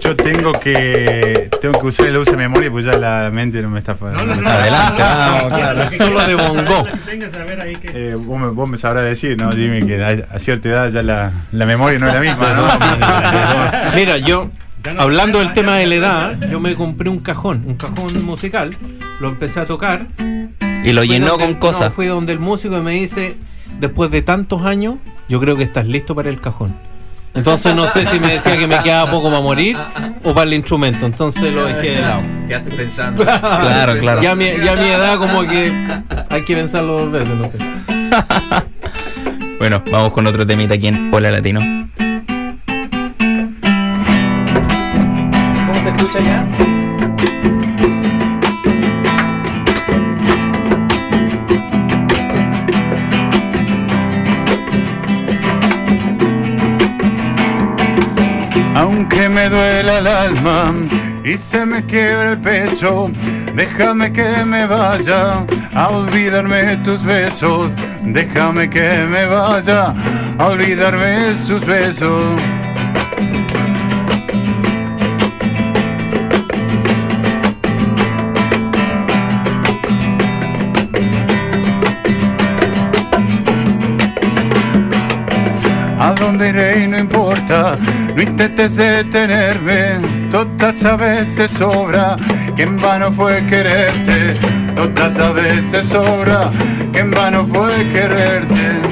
Yo 0.02 0.16
tengo 0.16 0.52
que 0.52 1.48
tengo 1.60 1.80
que 1.80 1.86
usar 1.86 2.06
el 2.06 2.16
uso 2.16 2.32
de 2.32 2.36
memoria 2.36 2.70
porque 2.70 2.86
ya 2.86 2.98
la 2.98 3.30
mente 3.32 3.62
no 3.62 3.70
me 3.70 3.78
está 3.78 3.94
fallando. 3.94 4.32
Adelante, 4.48 5.00
vamos, 5.02 5.52
claro. 5.52 5.90
Solo 5.96 6.26
de 6.26 6.34
bongo. 6.34 6.86
Eh, 7.94 8.16
vos, 8.18 8.40
me, 8.40 8.48
vos 8.48 8.68
me 8.68 8.76
sabrás 8.76 9.04
decir, 9.04 9.40
¿no, 9.40 9.52
Jimmy? 9.52 9.82
Que 9.86 10.02
a, 10.02 10.34
a 10.34 10.38
cierta 10.40 10.68
edad 10.68 10.90
ya 10.90 11.02
la, 11.02 11.32
la 11.52 11.66
memoria 11.66 11.98
no 12.00 12.08
es 12.08 12.14
la 12.14 12.20
misma, 12.20 12.52
¿no? 12.54 13.90
Mira, 13.94 14.16
yo, 14.18 14.50
hablando 14.98 15.38
del 15.38 15.52
tema 15.52 15.76
de 15.76 15.86
la 15.86 15.94
edad, 15.94 16.48
yo 16.50 16.58
me 16.58 16.74
compré 16.74 17.08
un 17.08 17.20
cajón, 17.20 17.62
un 17.66 17.74
cajón 17.76 18.24
musical, 18.24 18.76
lo 19.20 19.28
empecé 19.28 19.60
a 19.60 19.64
tocar. 19.66 20.06
Y 20.84 20.92
lo 20.92 21.04
llenó 21.04 21.28
donde- 21.28 21.44
con 21.44 21.54
cosas. 21.54 21.82
no, 21.82 21.90
fui 21.92 22.06
donde 22.06 22.32
el 22.32 22.40
músico 22.40 22.76
y 22.76 22.80
me 22.82 22.90
dice, 22.92 23.36
después 23.78 24.10
de 24.10 24.22
tantos 24.22 24.62
años, 24.66 24.96
yo 25.28 25.38
creo 25.38 25.56
que 25.56 25.62
estás 25.62 25.86
listo 25.86 26.14
para 26.16 26.28
el 26.28 26.40
cajón. 26.40 26.74
Entonces 27.34 27.74
no 27.74 27.86
sé 27.88 28.06
si 28.06 28.20
me 28.20 28.34
decía 28.34 28.58
que 28.58 28.66
me 28.66 28.78
quedaba 28.82 29.10
poco 29.10 29.30
para 29.30 29.40
morir 29.40 29.76
o 30.22 30.34
para 30.34 30.44
el 30.44 30.54
instrumento, 30.54 31.06
entonces 31.06 31.52
lo 31.52 31.64
dejé 31.64 31.92
de 31.92 32.00
lado. 32.00 32.22
Quedaste 32.46 32.70
pensando. 32.70 33.24
Claro, 33.24 33.98
claro. 33.98 34.22
Ya 34.22 34.32
a 34.32 34.34
mi, 34.34 34.46
ya 34.62 34.72
a 34.72 34.76
mi 34.76 34.86
edad 34.86 35.16
como 35.16 35.42
que 35.46 35.72
hay 36.28 36.44
que 36.44 36.54
pensarlo 36.54 37.04
dos 37.04 37.12
veces, 37.12 37.34
no 37.36 37.48
sé. 37.48 37.56
Bueno, 39.58 39.82
vamos 39.90 40.12
con 40.12 40.26
otro 40.26 40.46
temita 40.46 40.74
aquí 40.74 40.88
en 40.88 41.14
Hola 41.14 41.30
Latino. 41.30 41.60
¿Cómo 45.66 45.82
se 45.82 45.88
escucha 45.88 46.18
ya? 46.20 46.71
Aunque 59.02 59.28
me 59.28 59.48
duela 59.48 59.98
el 59.98 60.06
alma 60.06 60.72
y 61.24 61.36
se 61.36 61.66
me 61.66 61.84
quiebra 61.84 62.30
el 62.30 62.38
pecho, 62.38 63.10
déjame 63.52 64.12
que 64.12 64.44
me 64.44 64.64
vaya 64.64 65.44
a 65.74 65.88
olvidarme 65.88 66.76
tus 66.84 67.02
besos. 67.02 67.72
Déjame 68.04 68.70
que 68.70 69.04
me 69.10 69.26
vaya 69.26 69.92
a 70.38 70.46
olvidarme 70.46 71.34
sus 71.34 71.66
besos. 71.66 72.40
A 85.98 86.14
dónde 86.14 86.50
iré 86.50 86.86
no 86.86 86.98
importa, 86.98 87.76
no 88.24 88.30
intentes 88.30 88.76
detenerme. 88.76 89.98
Todas 90.30 90.78
sabes 90.78 91.36
de 91.36 91.48
sobra 91.48 92.16
que 92.56 92.62
en 92.62 92.76
vano 92.76 93.12
fue 93.12 93.44
quererte. 93.46 94.36
Todas 94.74 95.14
sabes 95.14 95.72
de 95.72 95.82
sobra 95.82 96.50
que 96.92 97.00
en 97.00 97.10
vano 97.10 97.46
fue 97.46 97.88
quererte. 97.92 98.91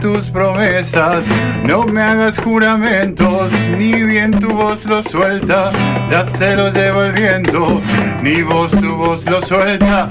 Tus 0.00 0.30
promesas, 0.30 1.26
no 1.64 1.84
me 1.84 2.02
hagas 2.02 2.38
juramentos, 2.38 3.52
ni 3.76 3.92
bien 4.02 4.30
tu 4.32 4.48
voz 4.50 4.86
lo 4.86 5.02
suelta, 5.02 5.70
ya 6.10 6.24
se 6.24 6.56
lo 6.56 6.70
lleva 6.70 7.06
el 7.06 7.12
viento, 7.12 7.80
ni 8.22 8.42
vos 8.42 8.70
tu 8.72 8.96
voz 8.96 9.24
lo 9.26 9.42
suelta, 9.42 10.08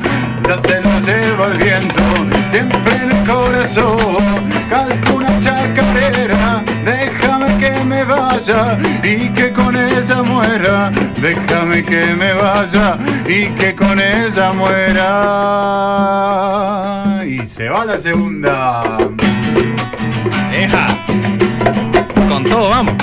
ya 0.47 0.57
se 0.57 0.79
lo 0.81 0.99
lleva 0.99 1.47
el 1.47 1.57
viento, 1.57 2.03
siempre 2.49 2.95
el 3.03 3.27
corazón, 3.27 3.97
calco 4.69 5.15
una 5.15 5.39
chacarera, 5.39 6.63
déjame 6.85 7.57
que 7.57 7.71
me 7.83 8.03
vaya 8.03 8.77
y 9.03 9.29
que 9.29 9.51
con 9.51 9.75
ella 9.75 10.21
muera, 10.23 10.91
déjame 11.19 11.81
que 11.81 12.15
me 12.15 12.33
vaya 12.33 12.97
y 13.27 13.47
que 13.55 13.73
con 13.75 13.99
ella 13.99 14.53
muera. 14.53 15.09
Y 17.25 17.45
se 17.45 17.69
va 17.69 17.85
la 17.85 17.97
segunda. 17.99 18.97
Con 22.27 22.43
todo, 22.43 22.69
vamos. 22.69 22.93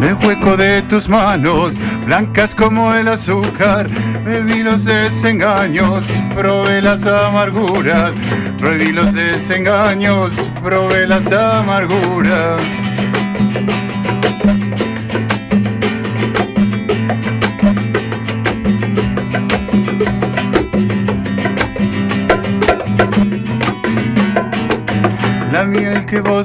Del 0.00 0.14
hueco 0.14 0.56
de 0.56 0.82
tus 0.82 1.08
manos, 1.08 1.74
blancas 2.06 2.54
como 2.54 2.94
el 2.94 3.08
azúcar, 3.08 3.88
bebí 4.24 4.62
los 4.62 4.84
desengaños, 4.84 6.04
probé 6.34 6.80
las 6.82 7.04
amarguras, 7.06 8.12
prohibí 8.60 8.92
los 8.92 9.14
desengaños, 9.14 10.50
probé 10.62 11.06
las 11.06 11.32
amarguras. 11.32 12.79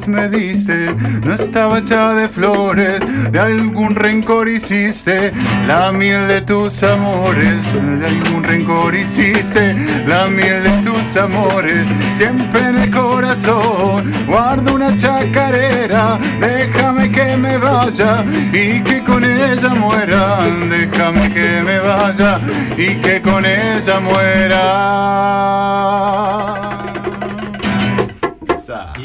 Me 0.08 0.30
diste 0.30 0.94
no 1.26 1.34
estaba 1.34 1.80
hecha 1.80 2.14
de 2.14 2.30
flores, 2.30 3.00
de 3.32 3.40
algún 3.40 3.96
rencor 3.96 4.48
hiciste. 4.48 5.32
La 5.68 5.92
miel 5.92 6.28
de 6.28 6.42
tus 6.42 6.84
amores, 6.84 7.74
de 7.74 8.06
algún 8.06 8.44
rencor 8.44 8.94
hiciste. 8.94 9.76
La 10.06 10.28
miel 10.28 10.62
de 10.64 10.70
tus 10.84 11.18
amores, 11.18 11.88
siempre 12.14 12.60
en 12.60 12.78
el 12.78 12.92
corazón. 12.92 14.12
Guardo 14.28 14.76
una 14.76 14.96
chacarera, 14.96 16.20
déjame 16.40 17.10
que 17.12 17.38
me 17.38 17.58
vaya 17.58 18.24
y 18.54 18.82
que 18.82 19.04
con 19.04 19.24
ella 19.24 19.70
muera. 19.70 20.38
Déjame 20.70 21.34
que 21.34 21.64
me 21.64 21.80
vaya 21.80 22.40
y 22.78 22.98
que 22.98 23.22
con 23.22 23.44
ella 23.46 24.00
muera. 24.00 24.66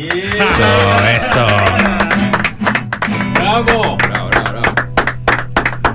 Eso, 0.08 1.06
eso. 1.16 1.46
¡Bravo! 3.34 3.96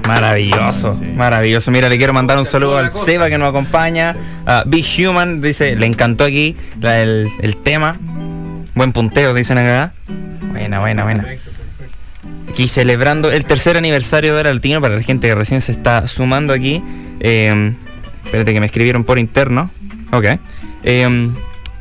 Maravilloso, 0.07 0.99
maravilloso. 1.15 1.71
Mira, 1.71 1.89
le 1.89 1.97
quiero 1.97 2.13
mandar 2.13 2.37
un 2.37 2.45
saludo 2.45 2.77
al 2.77 2.91
Seba 2.91 3.29
que 3.29 3.37
nos 3.39 3.49
acompaña. 3.49 4.15
a 4.45 4.63
Be 4.65 4.83
Human, 4.99 5.41
dice, 5.41 5.75
le 5.75 5.87
encantó 5.87 6.25
aquí 6.25 6.55
la- 6.79 7.01
el, 7.01 7.27
el 7.41 7.57
tema. 7.57 7.97
Buen 8.75 8.91
punteo, 8.93 9.33
dicen 9.33 9.57
acá. 9.57 9.93
Buena, 10.51 10.79
buena, 10.79 11.03
buena. 11.03 11.25
Aquí 12.51 12.67
celebrando 12.67 13.31
el 13.31 13.45
tercer 13.45 13.77
aniversario 13.77 14.33
de 14.35 14.39
Hora 14.41 14.53
Latino 14.53 14.79
para 14.79 14.95
la 14.95 15.01
gente 15.01 15.27
que 15.27 15.35
recién 15.35 15.61
se 15.61 15.71
está 15.71 16.07
sumando 16.07 16.53
aquí. 16.53 16.83
Eh, 17.19 17.73
espérate 18.23 18.53
que 18.53 18.59
me 18.59 18.67
escribieron 18.67 19.03
por 19.05 19.17
interno. 19.17 19.71
Ok. 20.11 20.25
Eh, 20.83 21.31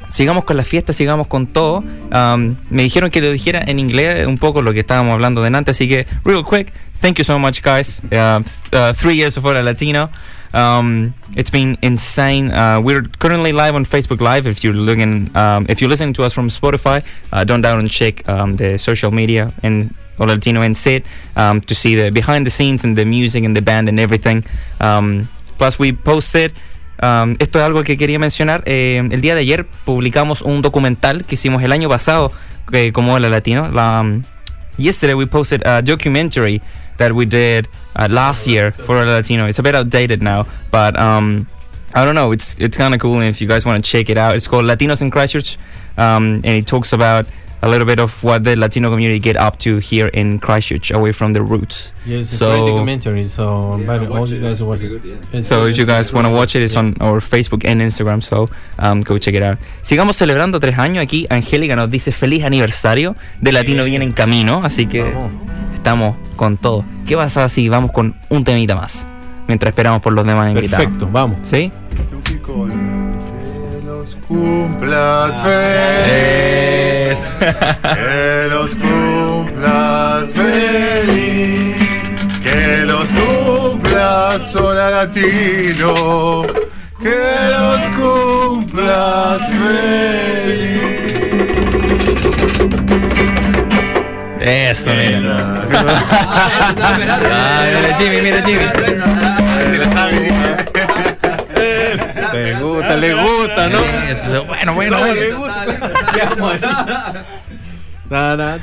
sigamos 0.09 0.45
con 0.45 0.57
la 0.57 0.65
fiesta, 0.65 0.93
sigamos 0.93 1.27
con 1.27 1.47
todo. 1.47 1.79
Um, 1.79 2.57
me 2.71 2.83
dijeron 2.83 3.11
que 3.11 3.21
lo 3.21 3.31
dijera 3.31 3.63
en 3.67 3.79
inglés 3.79 4.27
un 4.27 4.39
poco 4.39 4.63
lo 4.63 4.73
que 4.73 4.81
estábamos 4.81 5.15
hablando 5.15 5.43
delante, 5.43 5.71
así 5.71 5.89
que, 5.89 6.07
real 6.25 6.45
quick, 6.45 6.73
thank 7.01 7.17
you 7.19 7.25
so 7.25 7.39
much, 7.39 7.63
guys. 7.63 8.03
Uh, 8.11 8.43
uh, 8.73 8.93
three 8.93 9.17
years 9.17 9.37
of 9.37 9.45
Hora 9.45 9.63
Latino. 9.63 10.11
Um, 10.55 11.15
it's 11.37 11.51
been 11.51 11.77
insane. 11.83 12.53
Uh, 12.53 12.81
we're 12.81 13.03
currently 13.19 13.53
live 13.53 13.75
on 13.75 13.85
Facebook 13.85 14.21
Live. 14.21 14.47
If 14.47 14.63
you're 14.63 14.73
looking, 14.73 15.37
um, 15.37 15.67
if 15.69 15.81
you're 15.81 15.91
listening 15.91 16.15
to 16.15 16.23
us 16.23 16.33
from 16.33 16.49
Spotify, 16.49 17.03
uh, 17.33 17.43
don't 17.43 17.61
doubt 17.61 17.81
and 17.81 17.91
check 17.91 18.27
um, 18.29 18.55
the 18.55 18.79
social 18.79 19.11
media 19.11 19.53
and 19.65 19.93
Hora 20.17 20.35
Latino 20.35 20.63
and 20.63 20.77
sit 20.77 21.05
um, 21.35 21.61
to 21.63 21.75
see 21.75 21.97
the 21.97 22.11
behind 22.11 22.47
the 22.47 22.51
scenes 22.51 22.85
and 22.85 22.97
the 22.97 23.05
music 23.05 23.43
and 23.43 23.57
the 23.57 23.63
band 23.63 23.89
and 23.89 23.99
everything. 23.99 24.45
Um, 24.81 25.29
plus, 25.59 25.77
we 25.79 25.93
posted. 25.93 26.53
Um, 27.05 27.37
esto 27.39 27.59
es 27.59 27.65
algo 27.65 27.85
que 27.85 27.99
quería 27.99 28.19
mencionar. 28.19 28.63
eh, 28.65 29.07
el 29.11 29.21
día 29.21 29.35
de 29.35 29.43
ayer 29.43 29.67
publicamos 29.85 30.41
un 30.41 30.63
documental 30.63 31.25
que 31.25 31.35
hicimos 31.35 31.63
el 31.63 31.73
año 31.73 31.89
pasado 31.89 32.33
eh, 32.73 32.93
como 32.93 33.13
Hola 33.13 33.29
Latino. 33.29 33.69
La, 33.71 34.01
um, 34.01 34.23
yesterday 34.79 35.15
we 35.15 35.27
posted 35.27 35.63
a 35.67 35.83
documentary 35.83 36.63
that 36.97 37.13
we 37.13 37.27
did 37.27 37.69
uh, 37.97 38.09
last 38.09 38.47
year 38.47 38.73
for 38.73 38.97
Hola 38.97 39.17
Latino. 39.17 39.47
It's 39.47 39.59
a 39.59 39.63
bit 39.63 39.75
outdated 39.75 40.23
now, 40.23 40.47
but 40.71 40.99
um, 40.99 41.47
I 41.95 42.07
don't 42.07 42.15
know. 42.15 42.33
It's 42.33 42.57
it's 42.59 42.77
kind 42.77 42.95
of 42.95 43.01
cool 43.01 43.21
if 43.21 43.39
you 43.41 43.49
guys 43.49 43.67
want 43.67 43.85
to 43.85 43.91
check 43.91 44.09
it 44.09 44.17
out. 44.17 44.35
It's 44.35 44.49
called 44.49 44.65
Latinos 44.65 45.03
in 45.03 45.11
Christchurch, 45.11 45.59
um, 45.99 46.41
and 46.45 46.57
it 46.57 46.67
talks 46.67 46.93
about 46.95 47.27
a 47.64 47.68
little 47.68 47.87
bit 47.87 47.99
of 47.99 48.12
what 48.23 48.44
the 48.44 48.54
Latino 48.56 48.90
community 48.90 49.18
get 49.18 49.37
up 49.37 49.59
to 49.61 49.78
here 49.78 50.09
in 50.09 50.38
Christchurch, 50.38 50.90
away 50.90 51.12
from 51.12 51.33
the 51.33 51.40
roots. 51.40 51.94
Yes, 52.04 52.26
it's 52.28 52.37
So- 52.38 52.50
a 52.50 52.56
great 52.61 52.66
documentary, 52.73 53.28
so 53.28 53.76
Yeah, 53.78 53.87
but 53.87 54.02
I 54.02 54.06
all 54.18 54.28
you 54.28 54.38
guys 54.40 54.61
watch 54.61 54.83
it. 54.83 54.88
good, 54.90 55.02
yeah. 55.04 55.14
It's- 55.33 55.49
So 55.49 55.66
if 55.66 55.76
you 55.78 55.87
guys 55.87 56.12
want 56.12 56.26
to 56.28 56.33
watch 56.35 56.54
it, 56.54 56.62
it's 56.62 56.75
Yeah. 56.75 56.80
on 56.80 56.94
our 57.00 57.21
Facebook 57.23 57.64
and 57.64 57.80
Instagram. 57.80 58.21
So 58.23 58.50
um, 58.78 59.00
go 59.00 59.16
check 59.18 59.35
it 59.35 59.42
out. 59.42 59.59
Sigamos 59.83 60.16
celebrando 60.16 60.61
tres 60.61 60.78
años 60.78 61.02
aquí. 61.02 61.26
Angélica 61.30 61.75
nos 61.76 61.90
dice 61.90 62.12
feliz 62.12 62.44
aniversario 62.44 63.16
de 63.40 63.52
Latino 63.52 63.85
viene 63.85 64.04
en 64.04 64.12
camino, 64.12 64.61
así 64.62 64.87
que 64.87 65.02
Vamos. 65.02 65.33
estamos 65.75 66.16
con 66.37 66.56
todo. 66.59 66.85
¿Qué 67.06 67.16
pasa 67.16 67.49
si 67.49 67.68
vamos 67.71 67.92
con 67.92 68.14
un 68.28 68.44
temita 68.44 68.75
más? 68.75 69.06
Mientras 69.49 69.71
esperamos 69.71 70.02
por 70.02 70.12
los 70.12 70.26
demás 70.26 70.49
invitados. 70.52 70.85
Perfecto, 70.87 71.09
vamos. 71.11 71.38
¿Sí? 71.44 71.71
Que 72.25 73.83
los 73.87 74.16
cumplas 74.28 75.40
feliz. 75.42 76.94
Que 77.94 78.49
los 78.49 78.75
cumplas 78.75 80.33
feliz. 80.33 81.76
Que 82.42 82.85
los 82.85 83.09
cumplas 83.11 84.53
sola 84.53 84.90
latino. 84.90 86.42
Que 87.00 87.18
los 87.50 87.81
cumplas 87.98 89.42
feliz. 89.48 90.85
Eso, 94.40 94.90
mira. 94.90 95.66
Ah, 95.72 97.64
mira 97.81 97.96
Jimmy, 97.96 98.20
mira 98.20 98.42
Jimmy. 98.42 98.64
Le 102.35 102.55
gusta, 102.61 102.97
le 103.05 103.14
gusta, 103.14 103.68
¿no? 103.68 103.81
Eso, 103.85 104.44
Bueno, 104.47 104.75
bueno, 104.75 104.99
No, 105.01 105.14
le 105.14 105.33
gusta. 105.33 105.64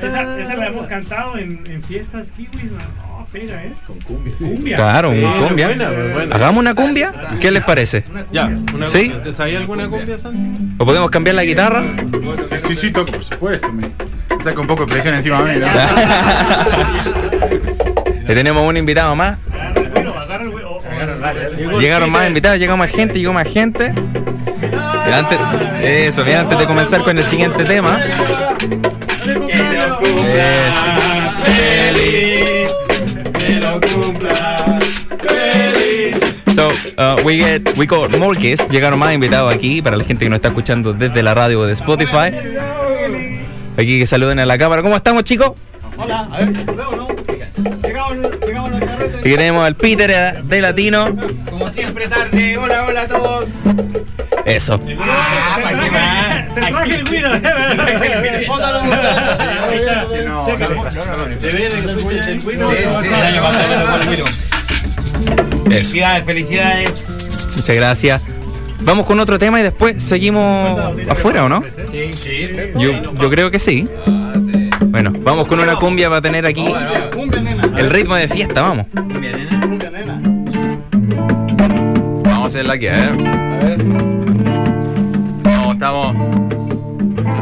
Esa, 0.01 0.39
esa 0.39 0.55
la 0.55 0.67
hemos 0.67 0.87
cantado 0.87 1.37
en, 1.37 1.65
en 1.65 1.83
fiestas 1.83 2.31
kiwis. 2.31 2.71
No, 2.71 2.77
No, 2.77 3.27
pega, 3.31 3.63
¿eh? 3.63 3.73
Con 3.87 3.99
cumbia. 3.99 4.33
Cumbia. 4.37 4.75
Claro, 4.77 5.11
Sí, 5.11 5.21
cumbia. 5.47 5.67
buena, 5.67 5.89
pues, 5.89 6.13
buena. 6.13 6.35
Hagamos 6.35 6.59
una 6.61 6.73
cumbia. 6.75 7.11
¿Qué 7.41 7.51
les 7.51 7.63
parece? 7.63 8.03
Una 8.11 8.25
Ya, 8.31 8.45
cumbia. 8.45 8.75
una 8.75 8.87
¿Sí? 8.87 9.11
¿Te 9.23 9.33
sabía 9.33 9.57
alguna 9.59 9.87
cumbia, 9.89 10.17
Santi? 10.17 10.75
¿O 10.77 10.85
podemos 10.85 11.09
cambiar 11.09 11.35
la 11.35 11.43
guitarra? 11.43 11.83
Sí, 12.49 12.57
sí, 12.67 12.75
sí, 12.75 12.91
toco, 12.91 13.11
por 13.11 13.23
supuesto. 13.23 13.71
Me 13.73 13.89
saca 14.43 14.59
un 14.61 14.67
poco 14.67 14.85
de 14.85 14.91
presión 14.93 15.15
encima 15.15 15.41
de 15.43 15.53
mí. 15.53 15.59
¿no? 15.59 15.67
Le 18.27 18.35
tenemos 18.35 18.67
un 18.67 18.77
invitado 18.77 19.15
más. 19.15 19.37
Agarra 19.53 19.79
el 19.81 19.89
güiro, 19.91 20.13
agarra 20.19 20.43
el 20.43 20.49
güiro. 20.51 20.69
O- 20.71 20.77
o- 20.77 20.81
Llegaron 21.79 22.09
más 22.11 22.27
invitados, 22.27 22.59
llegó 22.59 22.77
más 22.77 22.89
gente, 22.89 23.19
llegó 23.19 23.33
más 23.33 23.47
gente. 23.47 23.93
Antes, 25.13 25.39
eso, 25.81 26.23
bien, 26.23 26.37
antes 26.37 26.57
de 26.57 26.65
comenzar 26.65 27.01
con 27.03 27.17
el 27.17 27.23
siguiente 27.23 27.63
tema. 27.63 27.99
Eh, 30.23 30.71
So, 36.53 36.67
uh, 36.97 37.15
we 37.23 37.37
get, 37.37 37.77
we 37.77 37.85
got 37.85 38.15
more 38.17 38.37
guests. 38.37 38.69
Llegaron 38.69 38.99
más 38.99 39.13
invitados 39.13 39.53
aquí 39.53 39.81
para 39.81 39.95
la 39.97 40.03
gente 40.03 40.25
que 40.25 40.29
nos 40.29 40.37
está 40.37 40.49
escuchando 40.49 40.93
desde 40.93 41.23
la 41.23 41.33
radio 41.33 41.61
o 41.61 41.65
de 41.65 41.73
Spotify. 41.73 42.31
Aquí 43.77 43.99
que 43.99 44.05
saluden 44.05 44.37
a 44.39 44.45
la 44.45 44.57
cámara. 44.57 44.81
¿Cómo 44.81 44.95
estamos, 44.95 45.23
chicos? 45.23 45.53
Hola, 45.97 46.27
a 46.31 46.39
ver, 46.39 47.80
Aquí 48.11 49.35
tenemos 49.35 49.63
al 49.65 49.75
Peter 49.75 50.43
de 50.43 50.61
Latino. 50.61 51.15
Como 51.49 51.69
siempre 51.69 52.07
tarde. 52.07 52.57
Hola, 52.57 52.85
hola 52.87 53.01
a 53.03 53.07
todos. 53.07 53.49
Eso. 54.45 54.79
Felicidades, 65.65 66.25
felicidades. 66.25 67.05
Muchas 67.55 67.75
gracias. 67.75 68.25
Vamos 68.81 69.05
con 69.05 69.19
otro 69.19 69.37
tema 69.37 69.59
y 69.59 69.63
después 69.63 70.01
seguimos 70.03 70.79
afuera, 71.07 71.45
¿o 71.45 71.49
no? 71.49 71.63
Sí, 71.91 72.11
sí. 72.11 72.49
Yo, 72.77 73.13
yo 73.13 73.29
creo 73.29 73.51
que 73.51 73.59
sí. 73.59 73.87
Bueno, 75.01 75.17
vamos 75.23 75.47
con 75.47 75.59
una 75.59 75.75
cumbia 75.77 76.09
para 76.09 76.21
tener 76.21 76.45
aquí 76.45 76.63
Cumbia, 76.63 77.41
nena. 77.41 77.63
el 77.75 77.89
ritmo 77.89 78.13
de 78.13 78.27
fiesta, 78.27 78.61
vamos. 78.61 78.85
Cumbia, 78.93 79.31
nena. 79.89 80.21
Vamos 82.23 82.43
a 82.43 82.45
hacerla 82.45 82.73
aquí, 82.73 82.87
a 82.87 82.91
ver. 82.91 83.09
A 83.09 83.65
ver. 83.65 83.83
No, 85.43 85.71
estamos. 85.71 86.15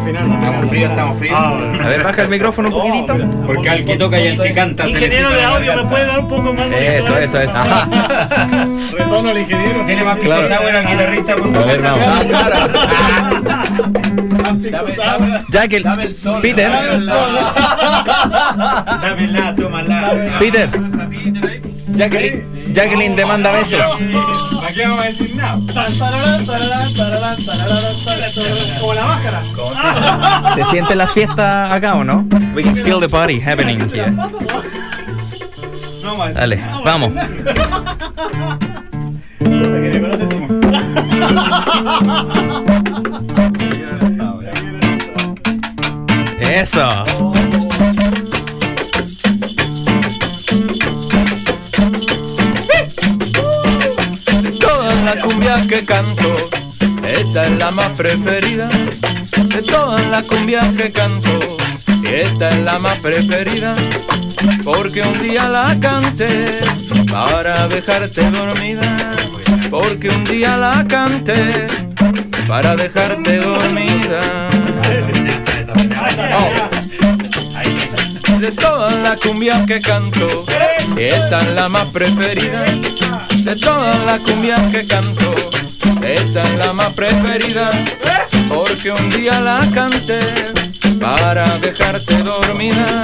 Estamos 0.08 0.70
fríos, 0.70 0.90
estamos 0.90 1.18
fríos. 1.18 1.38
A 1.38 1.88
ver, 1.90 2.02
baja 2.02 2.22
el 2.22 2.30
micrófono 2.30 2.70
un 2.70 2.74
poquitito. 2.76 3.18
Porque 3.46 3.70
al 3.70 3.84
que 3.84 3.98
toca 3.98 4.20
y 4.22 4.28
al 4.30 4.42
que 4.42 4.54
canta 4.54 4.84
se 4.86 4.92
Ingeniero 4.92 5.30
de 5.30 5.44
audio, 5.44 5.76
¿me 5.76 5.86
puede 5.86 6.06
dar 6.06 6.20
un 6.20 6.30
poco 6.30 6.54
más 6.54 6.70
de 6.70 7.00
Eso, 7.00 7.18
eso, 7.18 7.42
eso. 7.42 7.54
Ajá. 7.58 7.90
Retorno 8.98 9.32
al 9.32 9.38
ingeniero. 9.38 9.86
Tiene 9.86 10.06
más 10.06 10.18
Claro. 10.20 10.48
guitarrista, 10.90 11.36
por 11.36 11.50
A 11.50 11.54
favor. 11.54 11.68
ver, 11.68 11.82
vamos. 11.82 12.26
Dame, 14.50 14.96
dame, 14.96 15.40
Jacqueline, 15.52 15.84
dame 15.84 16.04
el 16.06 16.16
sol. 16.16 16.42
Peter, 16.42 16.72
Dámela, 19.02 19.56
tómala. 19.56 20.38
Peter. 20.40 20.70
Jacqueline, 21.96 22.74
Jacqueline 22.74 23.16
te 23.16 23.26
manda 23.26 23.52
besos. 23.52 23.80
¿Para 23.80 24.74
qué 24.74 24.88
vamos 24.88 25.00
a 25.00 25.08
decir 25.08 25.36
nada? 25.36 25.60
Como 28.80 28.94
la 28.94 29.06
máscara. 29.06 29.42
¿Se 30.56 30.64
siente 30.72 30.96
la 30.96 31.08
fiesta 31.08 31.72
acá 31.74 31.94
o 31.96 32.04
no? 32.04 32.26
We 32.56 32.64
can 32.64 32.76
feel 32.76 33.00
the 33.00 33.10
party 33.10 33.40
happening 33.40 33.88
here. 33.92 34.12
Dale, 36.34 36.60
vamos. 36.84 37.12
Eso. 46.50 47.06
De 54.42 54.52
todas 54.60 55.04
las 55.04 55.20
cumbias 55.22 55.68
que 55.68 55.86
canto, 55.86 56.36
esta 57.04 57.44
es 57.44 57.52
la 57.60 57.70
más 57.72 57.90
preferida. 57.90 58.68
De 58.68 59.62
todas 59.62 60.06
las 60.08 60.28
cumbias 60.28 60.66
que 60.76 60.92
canto, 60.92 61.40
esta 62.12 62.50
es 62.50 62.60
la 62.64 62.80
más 62.80 62.98
preferida. 62.98 63.74
porque 64.64 65.04
un 65.04 65.22
día 65.22 65.48
la 65.48 65.78
canté 65.80 66.46
para 67.12 67.68
dejarte 67.68 68.30
dormida, 68.30 69.12
porque 69.70 70.10
un 70.10 70.24
día 70.24 70.58
la 70.58 70.84
canté 70.88 71.68
para 72.48 72.76
dejarte 72.76 73.38
dormida. 73.38 74.59
De 78.40 78.52
todas 78.54 78.94
las 79.04 79.18
cumbias 79.18 79.66
que 79.66 79.82
canto, 79.82 80.46
esta 80.96 81.42
es 81.42 81.52
la 81.54 81.68
más 81.68 81.86
preferida. 81.88 82.64
De 83.44 83.56
todas 83.56 84.06
las 84.06 84.22
cumbias 84.22 84.62
que 84.72 84.88
canto, 84.88 85.36
esta 86.02 86.42
es 86.42 86.58
la 86.58 86.72
más 86.74 86.94
preferida. 86.94 87.70
Porque 88.48 88.92
un 88.92 89.10
día 89.12 89.42
la 89.42 89.60
canté 89.74 90.20
para 91.00 91.46
dejarte 91.60 92.18
dormida. 92.18 93.04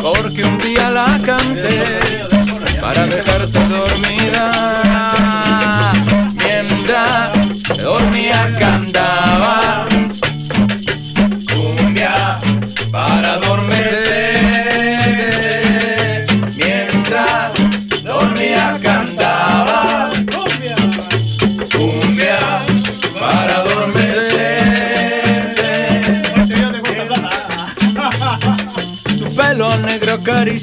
Porque 0.00 0.44
un 0.44 0.58
día 0.58 0.90
la 0.90 1.18
canté 1.24 1.98
para 2.80 3.06
dejarte 3.06 3.58
dormida. 3.66 5.12
Mientras 6.36 7.78
dormía 7.82 8.56
cantaba 8.58 9.35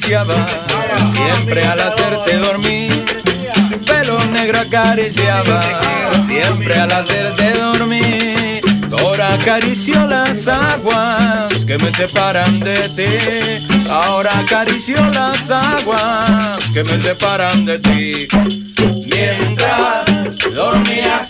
siempre 0.03 1.65
al 1.65 1.79
hacerte 1.79 2.37
dormir. 2.37 3.05
Pelo 3.85 4.23
negro 4.31 4.59
acariciaba 4.59 5.61
siempre 6.27 6.75
al 6.75 6.91
hacerte 6.91 7.53
dormir. 7.53 8.61
Ahora 8.99 9.33
acaricio 9.33 10.05
las 10.07 10.47
aguas 10.47 11.47
que 11.65 11.77
me 11.77 11.89
separan 11.91 12.59
de 12.59 12.89
ti. 12.89 13.89
Ahora 13.89 14.31
acaricio 14.39 14.97
las 15.13 15.49
aguas 15.49 16.59
que 16.73 16.83
me 16.83 16.97
separan 16.97 17.65
de 17.65 17.79
ti. 17.79 18.27
Mientras 19.09 20.37
dormía 20.53 21.27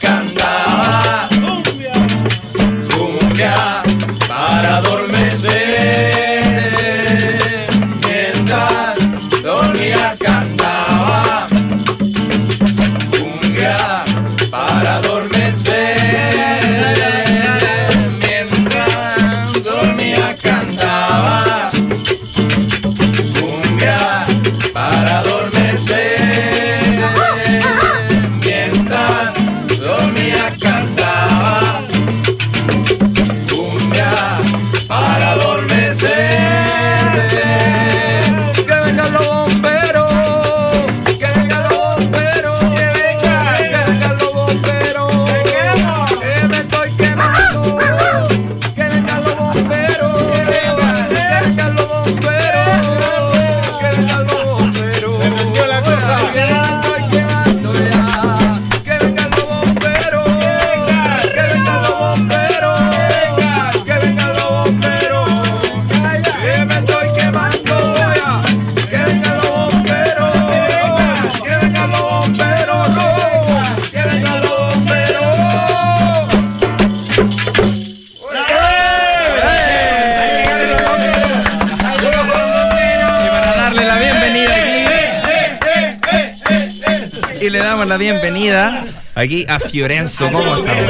bienvenida 88.03 88.83
aquí 89.15 89.45
a 89.47 89.59
Fiorenzo. 89.61 90.29
¿Cómo 90.29 90.57
estamos? 90.57 90.89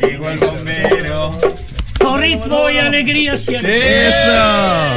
Llegó 0.00 0.30
el 0.30 0.38
bombero. 0.38 1.30
Con 1.98 2.18
ritmo 2.18 2.70
y 2.70 2.78
alegría 2.78 3.36
siempre. 3.36 4.08
¡Eso! 4.08 4.88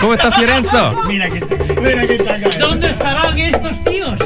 ¿Cómo 0.00 0.14
está 0.14 0.32
Fiorenzo? 0.32 1.00
Mira 1.06 1.30
que, 1.30 1.44
mira 1.80 2.04
que 2.04 2.14
está 2.14 2.34
acá. 2.34 2.58
¿Dónde 2.58 2.90
estarán 2.90 3.38
estos 3.38 3.84
tíos? 3.84 4.18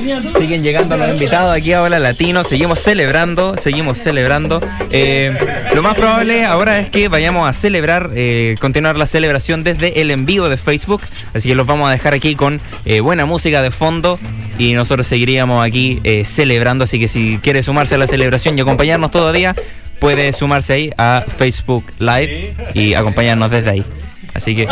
Siguen 0.00 0.64
llegando 0.64 0.96
los 0.96 1.12
invitados 1.12 1.56
aquí 1.56 1.72
a 1.72 1.82
Hola 1.82 2.00
Latino. 2.00 2.42
Seguimos 2.42 2.80
celebrando, 2.80 3.56
seguimos 3.56 3.96
celebrando. 3.96 4.60
Eh, 4.90 5.32
lo 5.72 5.82
más 5.82 5.94
probable 5.94 6.44
ahora 6.44 6.80
es 6.80 6.88
que 6.88 7.06
vayamos 7.08 7.48
a 7.48 7.52
celebrar, 7.52 8.10
eh, 8.14 8.56
continuar 8.60 8.96
la 8.96 9.06
celebración 9.06 9.62
desde 9.62 10.00
el 10.00 10.10
envío 10.10 10.48
de 10.48 10.56
Facebook. 10.56 11.02
Así 11.32 11.48
que 11.48 11.54
los 11.54 11.66
vamos 11.66 11.88
a 11.88 11.92
dejar 11.92 12.12
aquí 12.12 12.34
con 12.34 12.60
eh, 12.84 13.00
buena 13.00 13.24
música 13.24 13.62
de 13.62 13.70
fondo 13.70 14.18
y 14.58 14.72
nosotros 14.72 15.06
seguiríamos 15.06 15.64
aquí 15.64 16.00
celebrando. 16.24 16.84
Así 16.84 16.98
que 16.98 17.06
si 17.06 17.38
quiere 17.40 17.62
sumarse 17.62 17.94
a 17.94 17.98
la 17.98 18.08
celebración 18.08 18.58
y 18.58 18.62
acompañarnos 18.62 19.12
todavía, 19.12 19.54
puede 20.00 20.32
sumarse 20.32 20.72
ahí 20.72 20.90
a 20.98 21.24
Facebook 21.38 21.84
Live 21.98 22.54
y 22.74 22.94
acompañarnos 22.94 23.50
desde 23.50 23.70
ahí. 23.70 23.84
Así 24.34 24.56
que, 24.56 24.68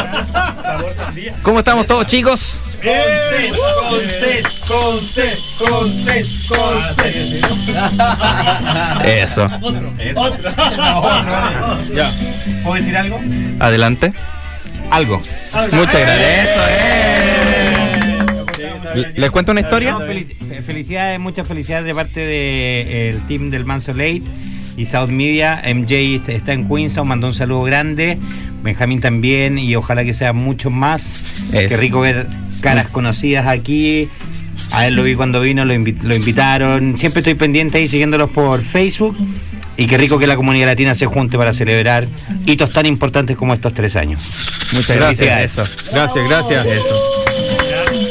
¿cómo 1.43 1.61
estamos 1.61 1.87
todos, 1.87 2.07
chicos? 2.07 2.61
Eso. 9.05 9.49
¿Puedo 12.65 12.75
decir 12.75 12.97
algo? 12.97 13.21
Adelante. 13.61 14.13
Algo. 14.91 15.19
Muchas 15.19 15.95
gracias. 15.95 16.49
Eso 16.49 16.67
es. 16.67 17.22
¿Les 19.17 19.31
cuento 19.31 19.53
una 19.53 19.61
historia? 19.61 19.97
Felicidades, 20.67 21.19
muchas 21.21 21.47
felicidades 21.47 21.87
de 21.87 21.95
parte 21.95 22.21
del 22.21 23.27
team 23.27 23.51
del 23.51 23.65
Manso 23.65 23.93
Late 23.93 24.23
y 24.77 24.85
South 24.85 25.09
Media. 25.09 25.63
MJ 25.65 25.95
est- 26.17 26.29
está 26.29 26.53
en 26.53 26.69
Queens, 26.69 26.97
os 26.99 27.07
mandó 27.07 27.27
un 27.29 27.35
saludo 27.35 27.63
grande. 27.63 28.19
Benjamín 28.63 29.01
también 29.01 29.59
y 29.59 29.75
ojalá 29.75 30.05
que 30.05 30.15
sea 30.15 30.33
mucho 30.33 30.71
más. 30.71 31.51
Eso. 31.53 31.69
Qué 31.69 31.77
rico 31.77 32.01
ver 32.01 32.27
caras 32.63 32.89
conocidas 32.89 33.47
aquí. 33.47 34.09
A 34.73 34.87
él 34.87 34.95
lo 34.95 35.03
vi 35.03 35.15
cuando 35.17 35.41
vino, 35.41 35.65
lo, 35.65 35.75
invi- 35.75 36.01
lo 36.03 36.15
invitaron. 36.15 36.97
Siempre 36.97 37.19
estoy 37.21 37.35
pendiente 37.35 37.79
ahí 37.79 37.89
siguiéndolos 37.89 38.31
por 38.31 38.63
Facebook. 38.63 39.17
Y 39.77 39.87
qué 39.87 39.97
rico 39.99 40.19
que 40.19 40.27
la 40.27 40.37
comunidad 40.37 40.67
latina 40.67 40.95
se 40.95 41.07
junte 41.07 41.37
para 41.39 41.53
celebrar 41.53 42.07
hitos 42.47 42.73
tan 42.73 42.87
importantes 42.87 43.37
como 43.37 43.55
estos 43.55 43.73
tres 43.75 43.97
años. 43.97 44.21
Muchas 44.73 44.97
gracias. 44.97 45.59
Eso. 45.59 45.95
Gracias, 45.95 46.29
gracias. 46.29 47.42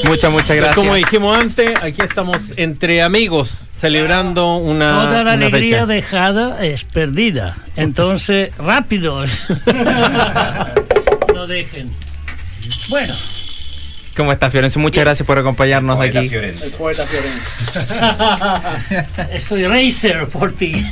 Muchas, 0.05 0.31
muchas 0.31 0.55
gracias. 0.55 0.75
Como 0.75 0.95
dijimos 0.95 1.37
antes, 1.37 1.75
aquí 1.83 2.01
estamos 2.01 2.57
entre 2.57 3.01
amigos 3.01 3.65
celebrando 3.75 4.57
una, 4.57 5.05
Toda 5.05 5.13
la 5.15 5.21
una 5.21 5.31
alegría 5.33 5.77
fecha. 5.81 5.85
dejada 5.87 6.63
es 6.63 6.83
perdida. 6.83 7.57
Entonces, 7.75 8.55
rápidos. 8.57 9.31
no 11.33 11.47
dejen. 11.47 11.89
Bueno, 12.89 13.13
¿Cómo 14.15 14.31
estás, 14.33 14.51
Fiorenzo? 14.51 14.79
Muchas 14.79 15.05
gracias 15.05 15.25
por 15.25 15.39
acompañarnos 15.39 15.99
aquí. 15.99 16.17
El 16.17 16.53
poeta 16.77 17.03
Estoy 19.31 19.65
racer 19.67 20.27
por 20.27 20.51
ti. 20.51 20.85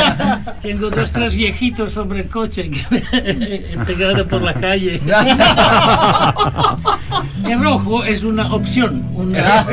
Tengo 0.62 0.90
dos, 0.90 1.12
tres 1.12 1.34
viejitos 1.34 1.92
sobre 1.92 2.20
el 2.20 2.28
coche 2.28 2.70
que 2.70 2.84
me 2.90 3.02
he 3.12 3.76
pegado 3.86 4.26
por 4.26 4.42
la 4.42 4.54
calle. 4.54 5.00
El 7.44 7.62
rojo 7.62 8.02
es 8.04 8.24
una 8.24 8.52
opción. 8.52 9.00
Una. 9.14 9.66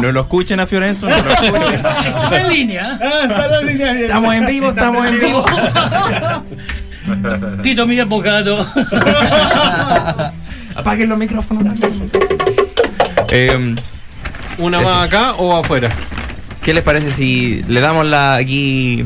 No 0.00 0.12
lo 0.12 0.20
escuchen 0.22 0.60
a 0.60 0.66
Fiorenzo. 0.66 1.08
No 1.08 1.16
lo 1.22 1.30
escuchen. 1.30 1.74
Está 1.74 2.40
en 2.40 2.48
línea. 2.50 2.98
Estamos 4.00 4.34
en 4.34 4.46
vivo, 4.46 4.68
estamos 4.68 5.08
en 5.08 5.20
vivo. 5.20 5.44
Pido 7.62 7.86
mi 7.86 7.98
abogado. 8.00 8.60
Apaguen 10.76 11.08
los 11.08 11.18
micrófonos. 11.18 11.78
Eh, 13.30 13.74
¿Una 14.58 14.80
Eso. 14.80 14.88
más 14.88 15.06
acá 15.06 15.34
o 15.34 15.56
afuera? 15.56 15.90
¿Qué 16.62 16.74
les 16.74 16.82
parece 16.82 17.12
si 17.12 17.62
le 17.68 17.80
damos 17.80 18.06
la 18.06 18.34
aquí? 18.34 19.04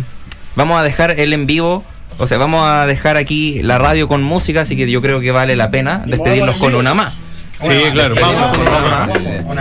Vamos 0.54 0.78
a 0.80 0.82
dejar 0.82 1.18
el 1.18 1.32
en 1.32 1.46
vivo. 1.46 1.84
O 2.18 2.26
sea, 2.26 2.36
vamos 2.38 2.64
a 2.64 2.86
dejar 2.86 3.16
aquí 3.16 3.62
la 3.62 3.78
radio 3.78 4.08
con 4.08 4.22
música, 4.22 4.62
así 4.62 4.76
que 4.76 4.90
yo 4.90 5.00
creo 5.00 5.20
que 5.20 5.30
vale 5.30 5.54
la 5.54 5.70
pena 5.70 6.02
despedirnos 6.04 6.56
con 6.56 6.74
una 6.74 6.92
más. 6.94 7.16
Sí, 7.60 7.68
claro, 7.92 8.14
vamos 8.20 8.58
con 8.58 8.68
una 8.68 8.80
más. 8.80 9.10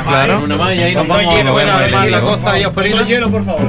Claro. 0.07 0.41
Una 0.43 0.57
más 0.57 0.75
y 0.75 0.79
ahí 0.79 0.95
nos 0.95 1.07
vamos 1.07 1.35
a 1.35 1.51
bueno, 1.51 1.71
armar 1.71 2.09
la 2.09 2.21
cosa 2.21 2.51
ahí 2.51 2.63
afuera. 2.63 3.03
hielo, 3.03 3.31
por 3.31 3.45
favor. 3.45 3.61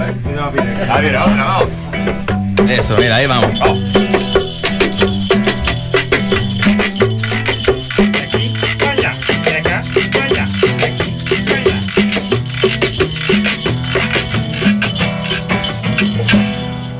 A 0.90 1.00
ver, 1.00 1.16
ahora 1.16 1.44
vamos. 1.44 1.68
Eso, 2.70 2.96
mira, 2.98 3.16
ahí 3.16 3.26
vamos. 3.26 4.47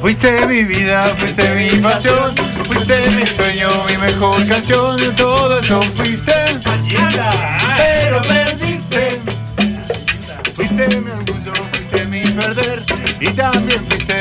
Fuiste 0.09 0.47
mi 0.47 0.64
vida, 0.64 1.03
fuiste 1.18 1.51
mi 1.51 1.68
pasión, 1.83 2.35
fuiste 2.64 2.99
mi 3.11 3.27
sueño, 3.27 3.68
mi 3.88 3.97
mejor 3.99 4.42
canción, 4.47 4.97
todo 5.16 5.61
eso 5.61 5.83
fuiste. 5.83 6.33
Pero 7.77 8.23
perdiste. 8.23 9.21
Fuiste 10.55 11.01
mi 11.01 11.11
orgullo, 11.11 11.53
fuiste 11.73 12.07
mi 12.07 12.23
perder, 12.23 12.83
y 13.21 13.29
también 13.35 13.87
fuiste 13.87 14.17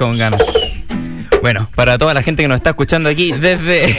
Con 0.00 0.16
ganas. 0.16 0.42
Bueno, 1.42 1.68
para 1.74 1.98
toda 1.98 2.14
la 2.14 2.22
gente 2.22 2.42
que 2.42 2.48
nos 2.48 2.56
está 2.56 2.70
escuchando 2.70 3.10
aquí 3.10 3.32
desde... 3.38 3.94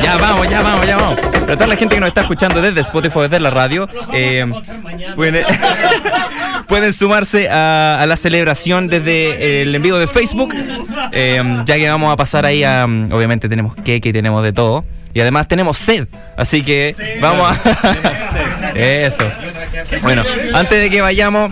Ya 0.00 0.16
vamos, 0.18 0.48
ya 0.48 0.62
vamos, 0.62 0.86
ya 0.86 0.96
vamos. 0.98 1.20
Para 1.20 1.54
toda 1.54 1.66
la 1.66 1.74
gente 1.74 1.96
que 1.96 2.00
nos 2.00 2.10
está 2.10 2.20
escuchando 2.20 2.62
desde 2.62 2.80
Spotify, 2.82 3.22
desde 3.22 3.40
la 3.40 3.50
radio, 3.50 3.88
eh, 4.12 4.46
pueden, 5.16 5.44
pueden 6.68 6.92
sumarse 6.92 7.48
a, 7.48 8.00
a 8.00 8.06
la 8.06 8.16
celebración 8.16 8.86
desde 8.86 9.62
el 9.62 9.74
envío 9.74 9.98
de 9.98 10.06
Facebook, 10.06 10.54
eh, 11.10 11.42
ya 11.64 11.74
que 11.74 11.90
vamos 11.90 12.12
a 12.12 12.16
pasar 12.16 12.46
ahí 12.46 12.62
a... 12.62 12.84
Obviamente 12.84 13.48
tenemos 13.48 13.74
cake 13.74 14.06
y 14.06 14.12
tenemos 14.12 14.44
de 14.44 14.52
todo. 14.52 14.84
Y 15.12 15.18
además 15.18 15.48
tenemos 15.48 15.76
sed, 15.76 16.06
así 16.36 16.62
que 16.62 16.94
vamos 17.20 17.50
a... 17.50 18.72
Eso. 18.76 19.28
Bueno, 20.02 20.22
antes 20.54 20.80
de 20.80 20.88
que 20.88 21.00
vayamos... 21.00 21.50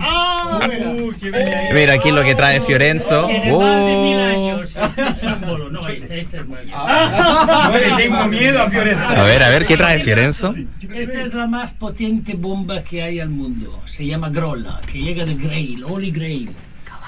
Mira 1.73 1.93
aquí 1.93 2.11
lo 2.11 2.23
que 2.23 2.35
trae 2.35 2.61
Fiorenzo. 2.61 3.25
Tiene 3.27 3.51
más 3.57 3.85
de 3.85 3.95
mil 3.97 4.17
Oh. 4.17 4.25
años. 4.25 4.75
Este 4.75 5.13
símbolo. 5.13 5.69
No, 5.69 5.87
este, 5.87 6.19
este 6.19 6.37
es 6.37 6.47
más. 6.47 6.59
No 6.65 7.77
le 7.77 7.91
tengo 8.03 8.27
miedo 8.27 8.61
a 8.63 8.69
Fiorenzo. 8.69 9.03
A 9.09 9.23
ver, 9.23 9.43
a 9.43 9.49
ver, 9.49 9.65
¿qué 9.65 9.77
trae 9.77 9.99
Fiorenzo? 9.99 10.53
Esta 10.93 11.21
es 11.21 11.33
la 11.33 11.47
más 11.47 11.71
potente 11.71 12.33
bomba 12.33 12.81
que 12.83 13.03
hay 13.03 13.19
al 13.19 13.29
mundo. 13.29 13.81
Se 13.85 14.05
llama 14.05 14.29
Grolla, 14.29 14.79
que 14.91 14.99
llega 14.99 15.25
de 15.25 15.35
Grail, 15.35 15.83
Holy 15.83 16.11
Grail. 16.11 16.49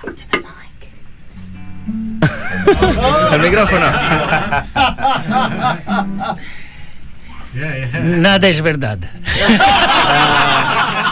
El 3.32 3.40
micrófono. 3.42 3.86
Nada 8.04 8.48
es 8.48 8.62
verdad. 8.62 9.00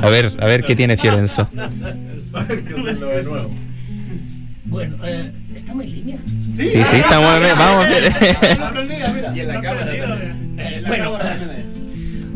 A 0.00 0.10
ver, 0.10 0.32
a 0.38 0.46
ver 0.46 0.62
qué 0.64 0.74
tiene 0.76 0.96
Fiorenzo. 0.96 1.48
Bueno, 4.64 4.96
eh, 5.04 5.32
¿estamos 5.54 5.84
en 5.84 5.92
línea? 5.92 6.16
Sí, 6.26 6.68
sí, 6.68 6.78
estamos 6.78 7.40
bien. 7.40 7.58
Vamos 7.58 7.84
a 7.86 7.88
ver. 7.88 8.04
Eh, 10.58 10.82
bueno, 10.86 11.18
eh, 11.20 11.64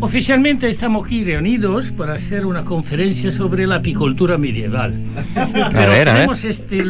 oficialmente 0.01 0.69
estamos 0.69 1.07
aquí 1.07 1.25
reunidos 1.25 1.93
para 1.93 2.15
hacer 2.15 2.45
una 2.45 2.65
conferencia 2.65 3.33
sobre 3.33 3.67
la 3.67 3.77
apicultura 3.77 4.37
medieval. 4.37 4.95
Pero 5.35 5.71
ver, 5.73 5.79
a 5.81 5.87
ver. 5.87 6.09
tenemos 6.13 6.45
este, 6.45 6.85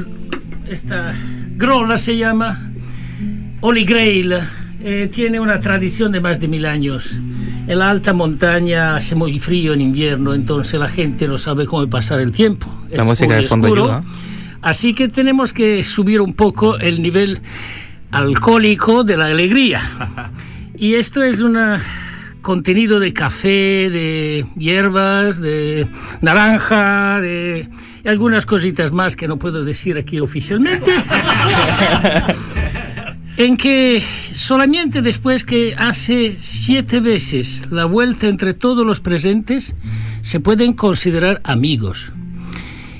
esta 0.68 1.14
grola 1.56 1.98
se 1.98 2.16
llama 2.16 2.70
Holy 3.60 3.84
Grail. 3.84 4.34
eh, 4.82 5.08
tiene 5.12 5.38
una 5.38 5.60
tradición 5.60 6.10
de 6.12 6.20
más 6.20 6.40
de 6.40 6.48
mil 6.48 6.66
años 6.66 7.18
En 7.68 7.78
la 7.80 7.90
alta 7.90 8.12
montaña 8.12 8.96
hace 8.96 9.14
muy 9.16 9.38
frío 9.40 9.72
en 9.72 9.80
invierno, 9.80 10.34
entonces 10.34 10.78
la 10.78 10.88
gente 10.88 11.26
no 11.26 11.36
sabe 11.36 11.66
cómo 11.66 11.86
pasar 11.88 12.20
el 12.20 12.30
tiempo. 12.32 12.72
La 12.90 13.02
Es 13.02 13.04
música 13.04 13.34
de 13.36 13.48
fondo 13.48 13.66
oscuro. 13.66 13.84
ayuda. 13.84 14.04
Así 14.62 14.94
que 14.94 15.08
tenemos 15.08 15.52
que 15.52 15.82
subir 15.82 16.20
un 16.20 16.34
poco 16.34 16.78
el 16.78 17.02
nivel 17.02 17.40
alcohólico 18.10 19.04
de 19.04 19.16
la 19.16 19.26
alegría. 19.26 19.80
Y 20.78 20.92
esto 20.96 21.22
es 21.22 21.40
un 21.40 21.56
contenido 22.42 23.00
de 23.00 23.14
café, 23.14 23.88
de 23.88 24.44
hierbas, 24.58 25.40
de 25.40 25.86
naranja, 26.20 27.18
de 27.22 27.66
algunas 28.04 28.44
cositas 28.44 28.92
más 28.92 29.16
que 29.16 29.26
no 29.26 29.38
puedo 29.38 29.64
decir 29.64 29.96
aquí 29.96 30.20
oficialmente. 30.20 30.92
en 33.36 33.56
que 33.56 34.02
solamente 34.32 35.02
después 35.02 35.44
que 35.44 35.74
hace 35.76 36.36
siete 36.40 37.00
veces 37.00 37.66
la 37.70 37.84
vuelta 37.84 38.28
entre 38.28 38.54
todos 38.54 38.86
los 38.86 39.00
presentes 39.00 39.74
se 40.22 40.40
pueden 40.40 40.72
considerar 40.72 41.40
amigos. 41.44 42.12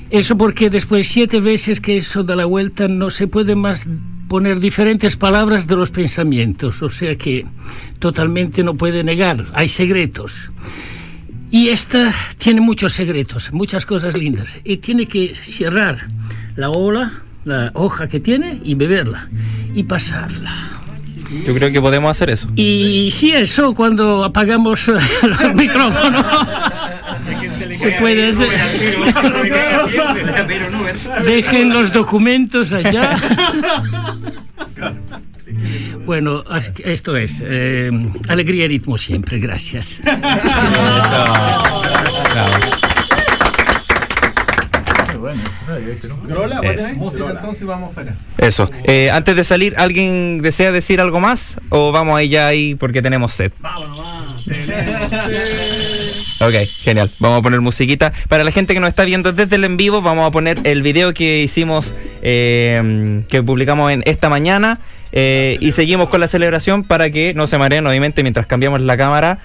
Eso 0.09 0.37
porque 0.37 0.69
después 0.69 1.07
siete 1.07 1.39
veces 1.39 1.81
que 1.81 1.97
eso 1.97 2.23
da 2.23 2.35
la 2.35 2.45
vuelta 2.45 2.87
no 2.87 3.09
se 3.09 3.27
puede 3.27 3.55
más 3.55 3.87
poner 4.29 4.59
diferentes 4.59 5.15
palabras 5.15 5.67
de 5.67 5.75
los 5.75 5.89
pensamientos, 5.89 6.81
o 6.81 6.89
sea 6.89 7.15
que 7.15 7.45
totalmente 7.99 8.63
no 8.63 8.75
puede 8.75 9.03
negar, 9.03 9.45
hay 9.53 9.69
secretos. 9.69 10.51
Y 11.49 11.69
esta 11.69 12.13
tiene 12.37 12.59
muchos 12.59 12.93
secretos, 12.93 13.53
muchas 13.53 13.85
cosas 13.85 14.17
lindas. 14.17 14.59
Y 14.65 14.77
tiene 14.77 15.05
que 15.05 15.33
cerrar 15.33 16.09
la 16.57 16.69
ola, 16.69 17.23
la 17.47 17.71
hoja 17.73 18.07
que 18.07 18.19
tiene 18.19 18.59
y 18.63 18.75
beberla 18.75 19.27
y 19.73 19.83
pasarla. 19.83 20.77
Yo 21.45 21.53
creo 21.53 21.71
que 21.71 21.81
podemos 21.81 22.09
hacer 22.11 22.29
eso. 22.29 22.47
Y 22.55 23.09
si 23.11 23.31
eso, 23.31 23.73
cuando 23.73 24.23
apagamos 24.23 24.87
el 25.43 25.55
micrófono, 25.55 26.25
se 27.71 27.91
puede 27.93 28.29
hacer. 28.29 28.49
Dejen 31.25 31.69
los 31.69 31.91
documentos 31.91 32.71
allá. 32.71 33.17
Bueno, 36.05 36.43
esto 36.85 37.17
es 37.17 37.43
eh, 37.45 37.91
alegría 38.29 38.65
y 38.65 38.67
ritmo 38.69 38.97
siempre, 38.97 39.39
gracias. 39.39 39.99
Eso. 48.37 48.69
Eh, 48.83 49.09
antes 49.11 49.35
de 49.35 49.43
salir, 49.43 49.73
¿alguien 49.77 50.41
desea 50.41 50.71
decir 50.71 51.01
algo 51.01 51.19
más? 51.19 51.57
¿O 51.69 51.91
vamos 51.91 52.17
ahí 52.17 52.29
ya 52.29 52.47
ahí 52.47 52.75
porque 52.75 53.01
tenemos 53.01 53.33
sed? 53.33 53.51
Ok, 56.39 56.53
genial. 56.81 57.09
Vamos 57.19 57.39
a 57.39 57.41
poner 57.41 57.61
musiquita. 57.61 58.13
Para 58.29 58.43
la 58.43 58.51
gente 58.51 58.73
que 58.73 58.79
nos 58.79 58.89
está 58.89 59.05
viendo 59.05 59.33
desde 59.33 59.55
el 59.55 59.63
en 59.63 59.77
vivo, 59.77 60.01
vamos 60.01 60.27
a 60.27 60.31
poner 60.31 60.59
el 60.65 60.83
video 60.83 61.13
que 61.13 61.41
hicimos, 61.41 61.93
eh, 62.21 63.23
que 63.27 63.41
publicamos 63.41 63.91
en 63.91 64.03
esta 64.05 64.29
mañana. 64.29 64.79
eh, 65.13 65.57
y 65.61 65.71
seguimos 65.71 66.09
con 66.09 66.19
la 66.19 66.27
celebración 66.27 66.83
para 66.83 67.09
que 67.09 67.33
no 67.33 67.47
se 67.47 67.57
mareen, 67.57 67.87
obviamente, 67.87 68.23
mientras 68.23 68.45
cambiamos 68.45 68.81
la 68.81 68.97
cámara 68.97 69.39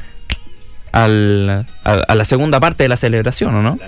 al, 0.92 1.66
a, 1.84 1.92
a 1.92 2.14
la 2.14 2.24
segunda 2.24 2.60
parte 2.60 2.84
de 2.84 2.88
la 2.88 2.96
celebración, 2.96 3.54
¿o 3.56 3.62
no? 3.62 3.78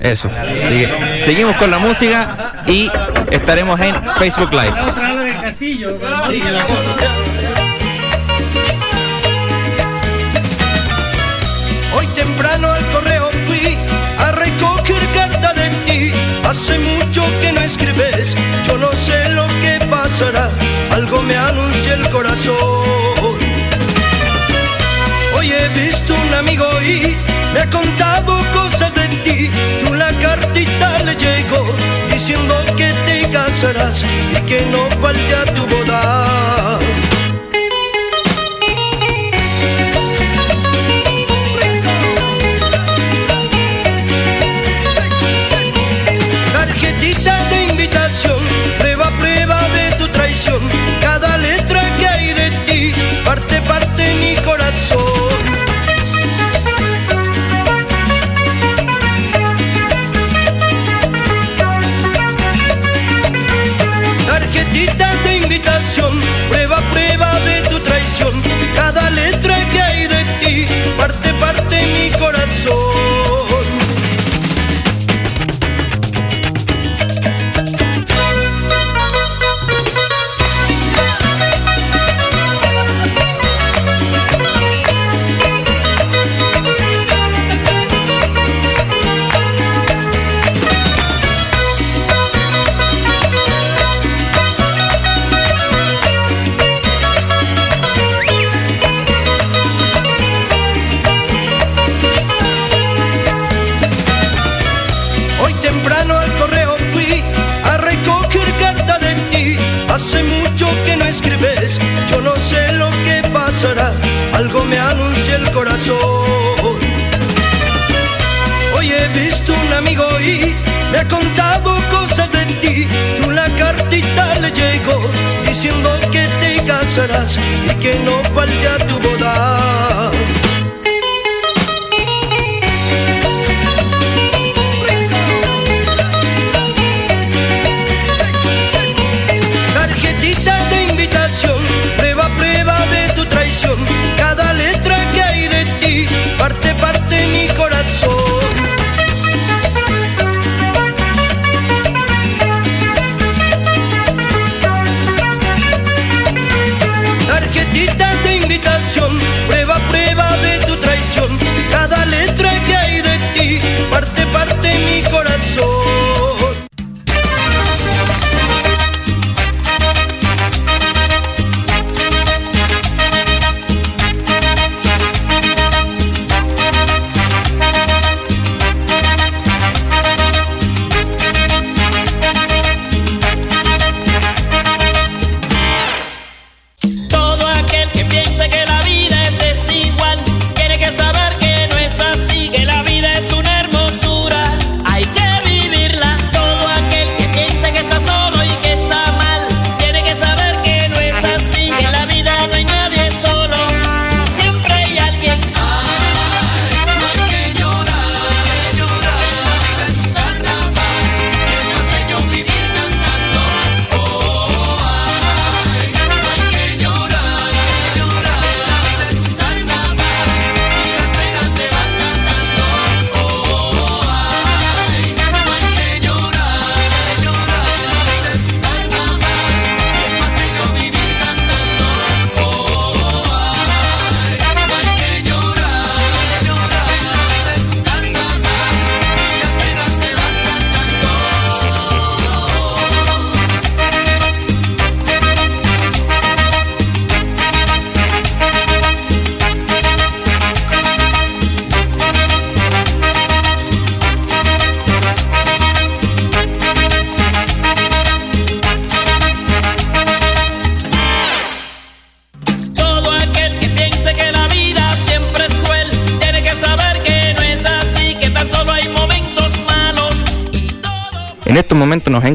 Eso. 0.00 0.28
Así 0.28 0.86
que 0.86 1.18
seguimos 1.24 1.56
con 1.56 1.70
la 1.70 1.78
música 1.78 2.62
y 2.66 2.90
estaremos 3.30 3.80
en 3.80 3.94
Facebook 4.18 4.52
Live. 4.52 4.74
Hoy 11.96 12.06
temprano 12.08 12.70
al 12.70 12.84
correo 12.90 13.30
fui 13.46 13.76
a 14.18 14.32
recoger 14.32 15.02
carta 15.14 15.52
de 15.54 15.70
ti. 15.86 16.10
Hace 16.44 16.78
mucho 16.78 17.22
que 17.40 17.52
no 17.52 17.60
escribes, 17.60 18.36
yo 18.66 18.76
no 18.76 18.92
sé 18.92 19.30
lo 19.30 19.46
que 19.46 19.78
pasará. 19.88 20.50
Algo 20.90 21.22
me 21.22 21.36
anuncia 21.36 21.94
el 21.94 22.10
corazón. 22.10 23.13
Me 27.52 27.60
ha 27.60 27.70
contado 27.70 28.38
cosas 28.52 28.94
de 28.94 29.08
ti. 29.08 29.50
Y 29.82 29.88
una 29.88 30.08
cartita 30.20 30.98
le 30.98 31.14
llegó 31.14 31.64
diciendo 32.10 32.54
que 32.76 32.92
te 33.06 33.30
casarás 33.30 34.04
y 34.04 34.40
que 34.48 34.66
no 34.66 34.84
falte 35.00 35.34
a 35.34 35.44
tu 35.54 35.66
boda. 35.66 36.43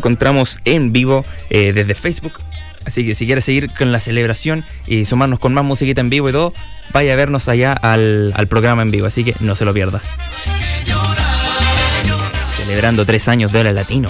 Encontramos 0.10 0.60
en 0.66 0.92
vivo 0.92 1.24
eh, 1.52 1.72
desde 1.72 1.94
Facebook. 1.94 2.34
Así 2.84 3.06
que 3.06 3.14
si 3.14 3.28
quieres 3.28 3.46
seguir 3.46 3.72
con 3.72 3.92
la 3.92 4.00
celebración 4.00 4.66
y 4.88 5.06
sumarnos 5.06 5.38
con 5.38 5.54
más 5.54 5.64
musiquita 5.64 6.02
en 6.02 6.10
vivo 6.10 6.30
y 6.30 6.32
todo, 6.32 6.54
vaya 6.92 7.14
a 7.14 7.16
vernos 7.16 7.48
allá 7.48 7.74
al, 7.74 8.34
al 8.36 8.48
programa 8.48 8.82
en 8.82 8.90
vivo. 8.90 9.06
Así 9.06 9.24
que 9.24 9.36
no 9.40 9.56
se 9.56 9.66
lo 9.66 9.74
pierdas. 9.74 10.02
Celebrando 12.58 13.06
tres 13.06 13.28
años 13.28 13.52
de 13.52 13.60
Hora 13.60 13.72
Latino. 13.72 14.10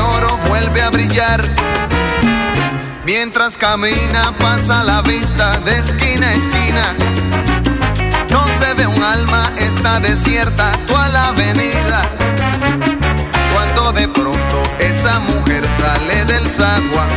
vuelve 0.61 0.81
a 0.81 0.89
brillar. 0.91 1.41
Mientras 3.03 3.57
camina 3.57 4.33
pasa 4.37 4.83
la 4.83 5.01
vista 5.01 5.59
de 5.59 5.79
esquina 5.79 6.27
a 6.27 6.33
esquina. 6.33 6.85
No 8.29 8.45
se 8.59 8.73
ve 8.75 8.85
un 8.85 9.03
alma, 9.03 9.51
está 9.57 9.99
desierta 9.99 10.71
toda 10.87 11.09
la 11.09 11.27
avenida. 11.29 12.01
Cuando 13.53 13.91
de 13.93 14.07
pronto 14.07 14.57
esa 14.79 15.19
mujer 15.19 15.63
sale 15.79 16.25
del 16.25 16.47
sagua 16.49 17.07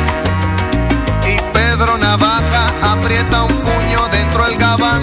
y 1.26 1.38
Pedro 1.52 1.98
Navaja 1.98 2.72
aprieta 2.82 3.44
un 3.44 3.58
puño 3.58 4.08
dentro 4.10 4.46
del 4.46 4.56
gabán. 4.56 5.02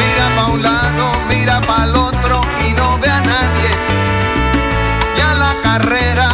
Mira 0.00 0.26
pa' 0.36 0.46
un 0.46 0.62
lado, 0.62 1.12
mira 1.28 1.60
pa' 1.60 1.84
el 1.84 1.94
otro 1.94 2.40
y 2.66 2.72
no 2.72 2.98
ve 2.98 3.08
a 3.08 3.20
nadie. 3.20 3.70
Y 5.16 5.20
a 5.20 5.34
la 5.34 5.54
carrera, 5.62 6.33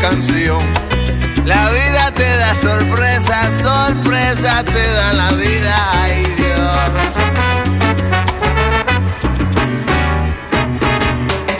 Canción. 0.00 0.60
La 1.44 1.70
vida 1.70 2.10
te 2.12 2.36
da 2.36 2.54
sorpresa, 2.60 3.50
sorpresa 3.62 4.64
te 4.64 4.92
da 4.92 5.12
la 5.12 5.30
vida, 5.32 5.74
ay 5.92 6.24
Dios. 6.36 7.12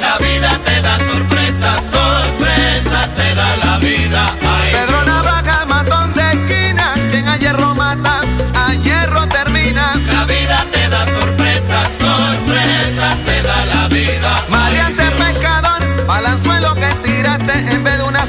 La 0.01 0.19
vida 0.19 0.59
te 0.65 0.81
da 0.81 0.99
sorpresas, 0.99 1.81
sorpresas 1.91 3.15
te 3.17 3.35
da 3.35 3.57
la 3.57 3.79
vida. 3.79 4.37
Ay, 4.43 4.73
Pedro 4.73 5.05
Navaja, 5.05 5.67
matón 5.67 6.13
de 6.13 6.33
esquina, 6.33 6.95
quien 7.11 7.29
a 7.29 7.37
hierro 7.37 7.75
mata, 7.75 8.21
a 8.55 8.75
hierro 8.75 9.27
termina. 9.29 9.95
La 10.07 10.25
vida 10.25 10.65
te 10.73 10.89
da 10.89 11.07
sorpresas, 11.07 11.89
sorpresas 11.99 13.19
te 13.25 13.43
da 13.43 13.67
la 13.67 13.89
vida. 13.89 14.45
Maleante 14.49 15.05
pescador, 15.13 16.07
balanzuelo 16.07 16.60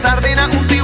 sardina, 0.01 0.47
un 0.47 0.67
tiburón 0.67 0.80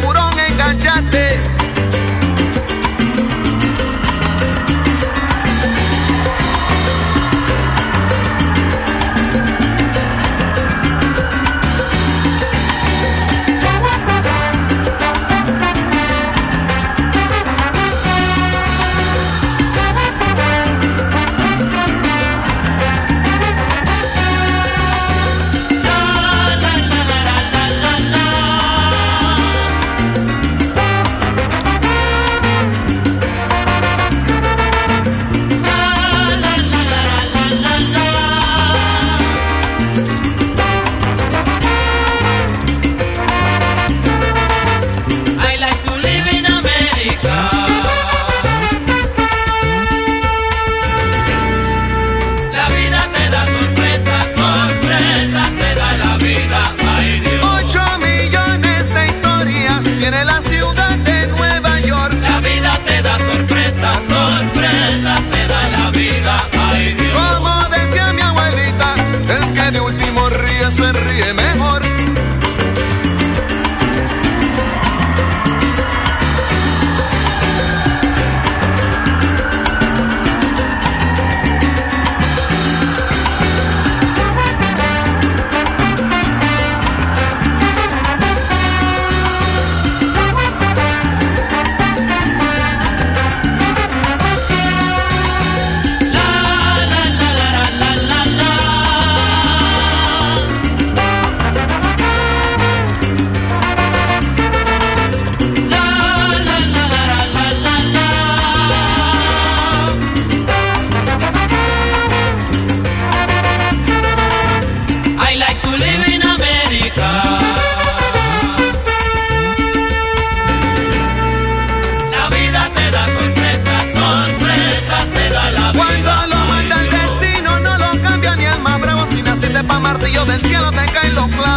Martillo 129.80 130.26
del 130.26 130.42
cielo, 130.42 130.72
te 130.72 130.86
caen 130.92 131.16
los 131.16 131.28
clavos. 131.30 131.57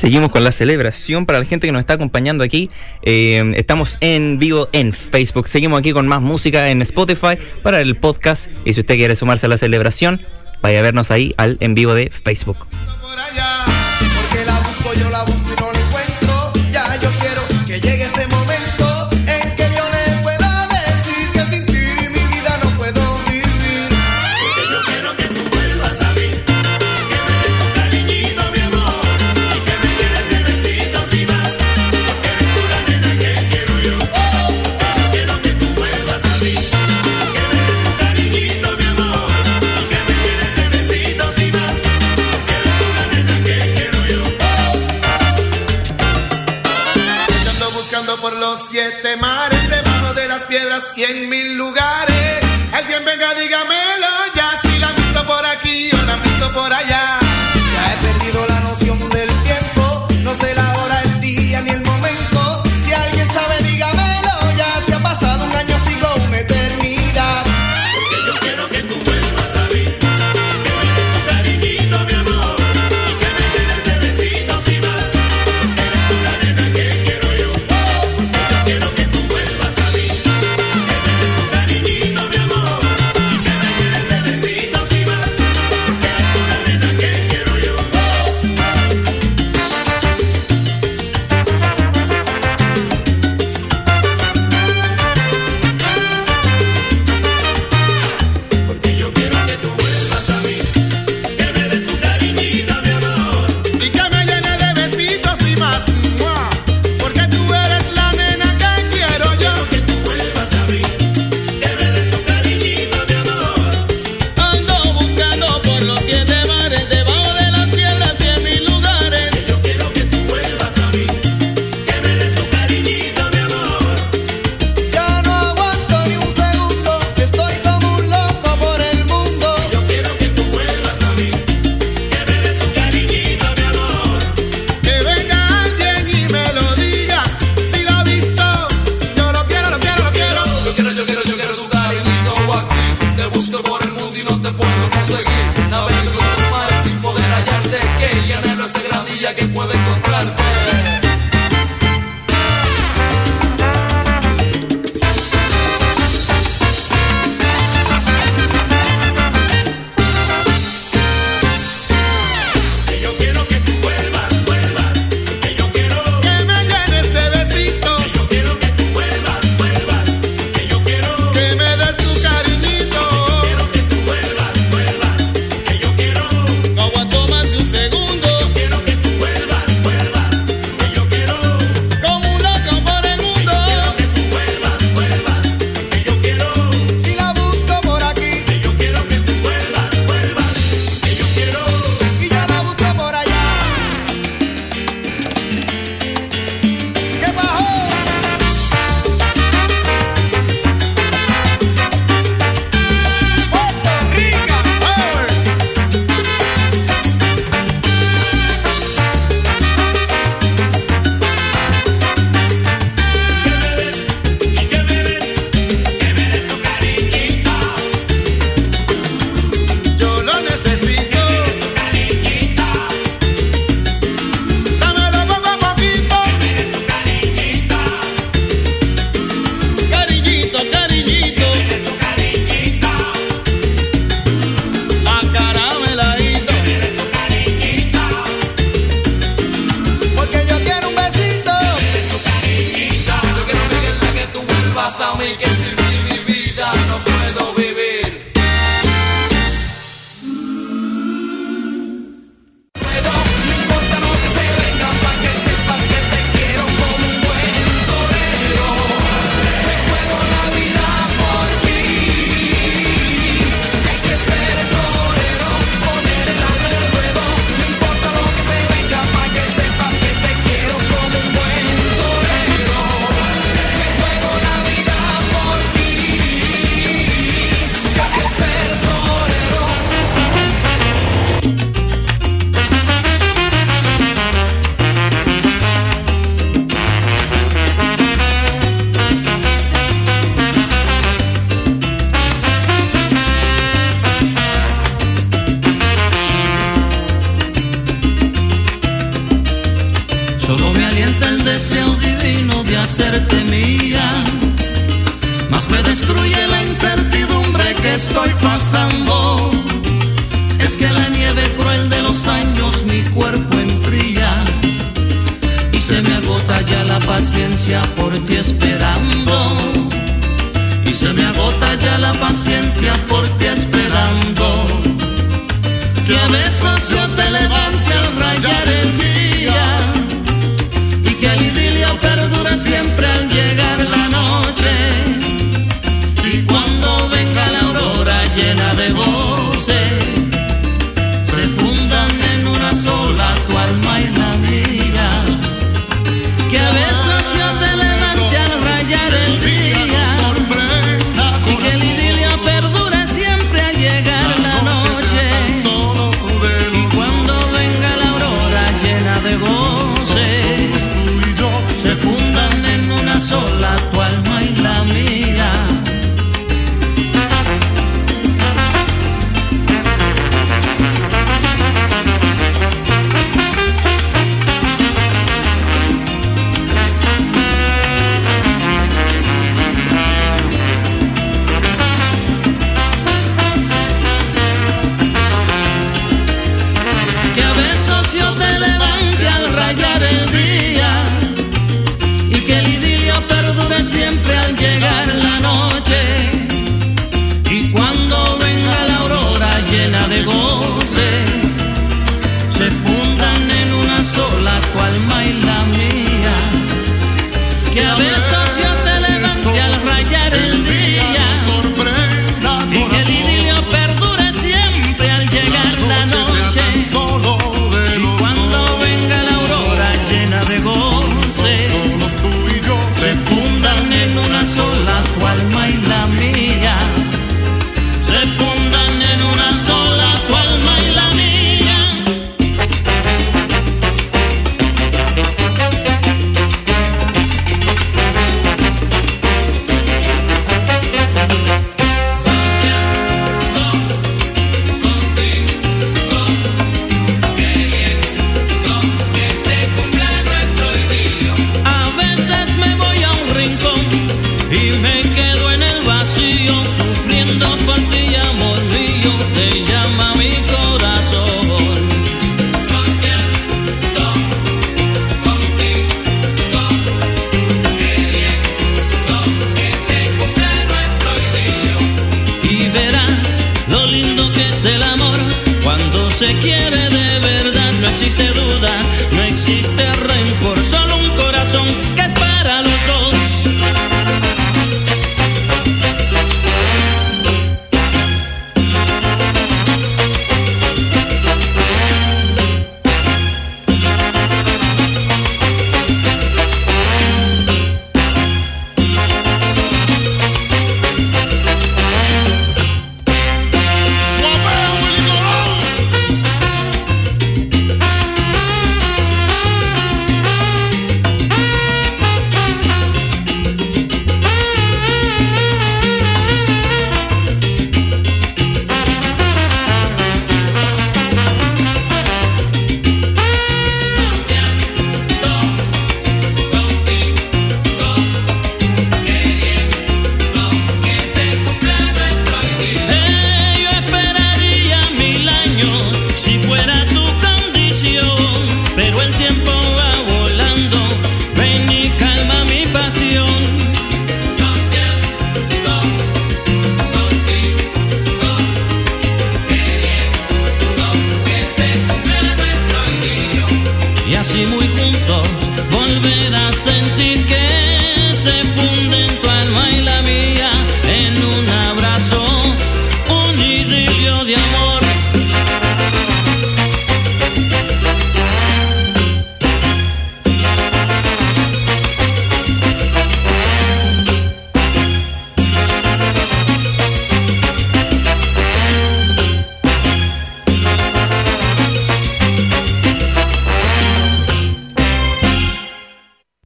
Seguimos 0.00 0.30
con 0.30 0.42
la 0.42 0.50
celebración 0.50 1.26
para 1.26 1.40
la 1.40 1.44
gente 1.44 1.66
que 1.66 1.72
nos 1.72 1.80
está 1.80 1.92
acompañando 1.92 2.42
aquí. 2.42 2.70
Eh, 3.02 3.52
estamos 3.56 3.98
en 4.00 4.38
vivo 4.38 4.66
en 4.72 4.94
Facebook. 4.94 5.46
Seguimos 5.46 5.78
aquí 5.78 5.92
con 5.92 6.08
más 6.08 6.22
música 6.22 6.70
en 6.70 6.80
Spotify 6.80 7.36
para 7.62 7.82
el 7.82 7.96
podcast. 7.96 8.50
Y 8.64 8.72
si 8.72 8.80
usted 8.80 8.94
quiere 8.94 9.14
sumarse 9.14 9.44
a 9.44 9.50
la 9.50 9.58
celebración, 9.58 10.22
vaya 10.62 10.78
a 10.78 10.82
vernos 10.82 11.10
ahí 11.10 11.34
al 11.36 11.58
en 11.60 11.74
vivo 11.74 11.92
de 11.92 12.08
Facebook. 12.08 12.56